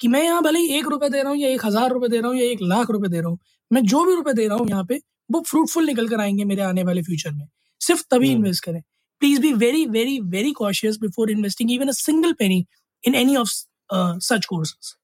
कि 0.00 0.08
मैं 0.08 0.22
यहाँ 0.22 0.42
भले 0.42 0.58
ही 0.58 0.78
एक 0.78 0.86
रुपए 0.88 1.08
दे 1.08 1.22
रहा 1.22 1.30
हूँ 1.30 1.38
या 1.38 1.48
एक 1.48 1.64
हज़ार 1.66 1.90
रुपए 1.90 2.08
दे 2.08 2.20
रहा 2.20 2.28
हूँ 2.28 2.36
या 2.36 2.46
एक 2.46 2.62
लाख 2.62 2.90
रुपए 2.90 3.08
दे 3.08 3.20
रहा 3.20 3.28
हूँ 3.28 3.38
मैं 3.70 3.82
जो 3.84 4.04
भी 4.04 4.14
रुपए 4.14 4.32
दे 4.32 4.46
रहा 4.48 4.58
हूँ 4.58 4.68
यहाँ 4.68 4.84
पे 4.84 5.00
वो 5.30 5.40
फ्रूटफुल 5.40 5.86
निकल 5.86 6.08
कर 6.08 6.20
आएँगे 6.20 6.44
मेरे 6.44 6.62
आने 6.62 6.82
वाले 6.82 7.02
फ्यूचर 7.02 7.30
में। 7.30 7.46
सिर्फ़ 7.80 8.02
तभी 8.10 8.30
इन्वेस्ट 8.30 8.64
करें। 8.64 8.80
Please 9.22 9.40
be 9.40 9.52
very 9.54 9.84
very 9.88 10.18
very 10.30 10.52
cautious 10.52 10.98
before 11.00 11.30
investing 11.30 11.70
even 11.72 11.88
a 11.88 11.92
single 11.94 12.32
penny 12.38 12.64
in 13.04 13.14
any 13.14 13.36
of 13.36 13.50
such 14.22 14.44
courses 14.44 14.94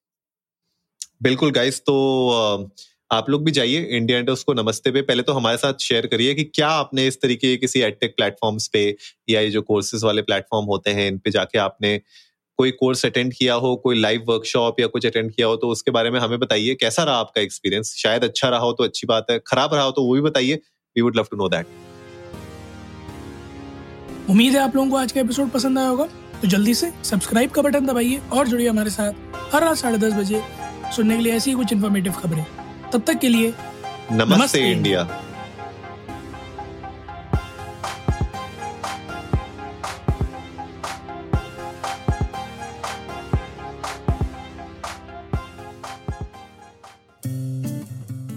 बिल्कुल 1.22 1.50
गाइस 1.50 1.80
तो 1.80 1.94
uh, 2.32 2.70
आप 3.10 3.28
लोग 3.30 3.44
भी 3.44 3.50
जाइए 3.50 3.80
इंडिया 3.96 4.18
इंडोस 4.18 4.42
को 4.44 4.52
नमस्ते 4.54 4.90
पे। 4.90 5.00
पहले 5.02 5.22
तो 5.22 5.32
हमारे 5.32 5.56
साथ 5.56 5.80
शेयर 5.80 6.06
करिए 6.06 6.34
कि 6.34 6.44
क्या 6.44 6.68
आपने 6.68 7.06
इस 7.06 7.20
तरीके 7.22 7.48
के 7.48 7.56
किसी 7.56 7.80
एडटेक 7.80 8.14
प्लेटफॉर्म्स 8.16 8.68
पे 8.68 8.84
या 9.30 9.40
ये 9.40 9.50
जो 9.50 9.62
कोर्सेज 9.62 10.04
वाले 10.04 10.22
प्लेटफॉर्म 10.22 10.66
होते 10.66 10.90
हैं 10.90 11.06
इन 11.08 11.18
पे 11.18 11.30
जाके 11.30 11.58
आपने 11.58 12.00
कोई 12.62 12.70
कोर्स 12.80 13.04
अटेंड 13.06 13.32
किया 13.34 13.54
हो 13.62 13.74
कोई 13.84 14.00
लाइव 14.00 14.24
वर्कशॉप 14.28 14.80
या 14.80 14.86
कुछ 14.88 15.06
अटेंड 15.06 15.30
किया 15.32 15.46
हो 15.46 15.56
तो 15.56 15.68
उसके 15.68 15.90
बारे 15.90 16.10
में 16.10 16.18
हमें 16.20 16.38
बताइए 16.38 16.74
कैसा 16.80 17.02
रहा 17.04 17.14
आपका 17.18 17.40
एक्सपीरियंस 17.40 17.94
शायद 17.96 18.24
अच्छा 18.24 18.48
रहा 18.48 18.60
हो 18.60 18.72
तो 18.72 18.84
अच्छी 18.84 19.06
बात 19.06 19.30
है 19.30 19.38
खराब 19.46 19.74
रहा 19.74 19.84
हो 19.84 19.90
तो 19.90 20.02
वो 20.02 20.14
भी 20.14 20.20
बताइए 20.20 20.60
we 20.96 21.02
would 21.02 21.16
love 21.16 21.26
to 21.30 21.36
know 21.36 21.48
that 21.48 21.66
उम्मीद 24.30 24.54
है 24.54 24.60
आप 24.60 24.76
लोगों 24.76 24.90
को 24.90 24.96
आज 24.96 25.12
का 25.12 25.20
एपिसोड 25.20 25.50
पसंद 25.50 25.78
आया 25.78 25.88
होगा 25.88 26.04
तो 26.42 26.48
जल्दी 26.48 26.74
से 26.74 26.92
सब्सक्राइब 27.04 27.50
का 27.50 27.62
बटन 27.62 27.86
दबाइए 27.86 28.20
और 28.32 28.48
जुड़िए 28.48 28.68
हमारे 28.68 28.90
साथ 28.90 29.36
हर 29.54 29.64
रात 29.64 29.76
साढ़े 29.76 29.98
दस 29.98 30.14
बजे 30.14 30.42
सुनने 30.96 31.16
के 31.16 31.22
लिए 31.22 31.32
ऐसी 31.32 31.52
कुछ 31.52 31.72
इन्फॉर्मेटिव 31.72 32.12
खबरें। 32.12 32.44
तब 32.92 33.02
तक 33.06 33.18
के 33.18 33.28
लिए 33.28 33.48
नमस्ते, 33.48 34.34
नमस्ते। 34.36 34.60
इंडिया 34.70 35.02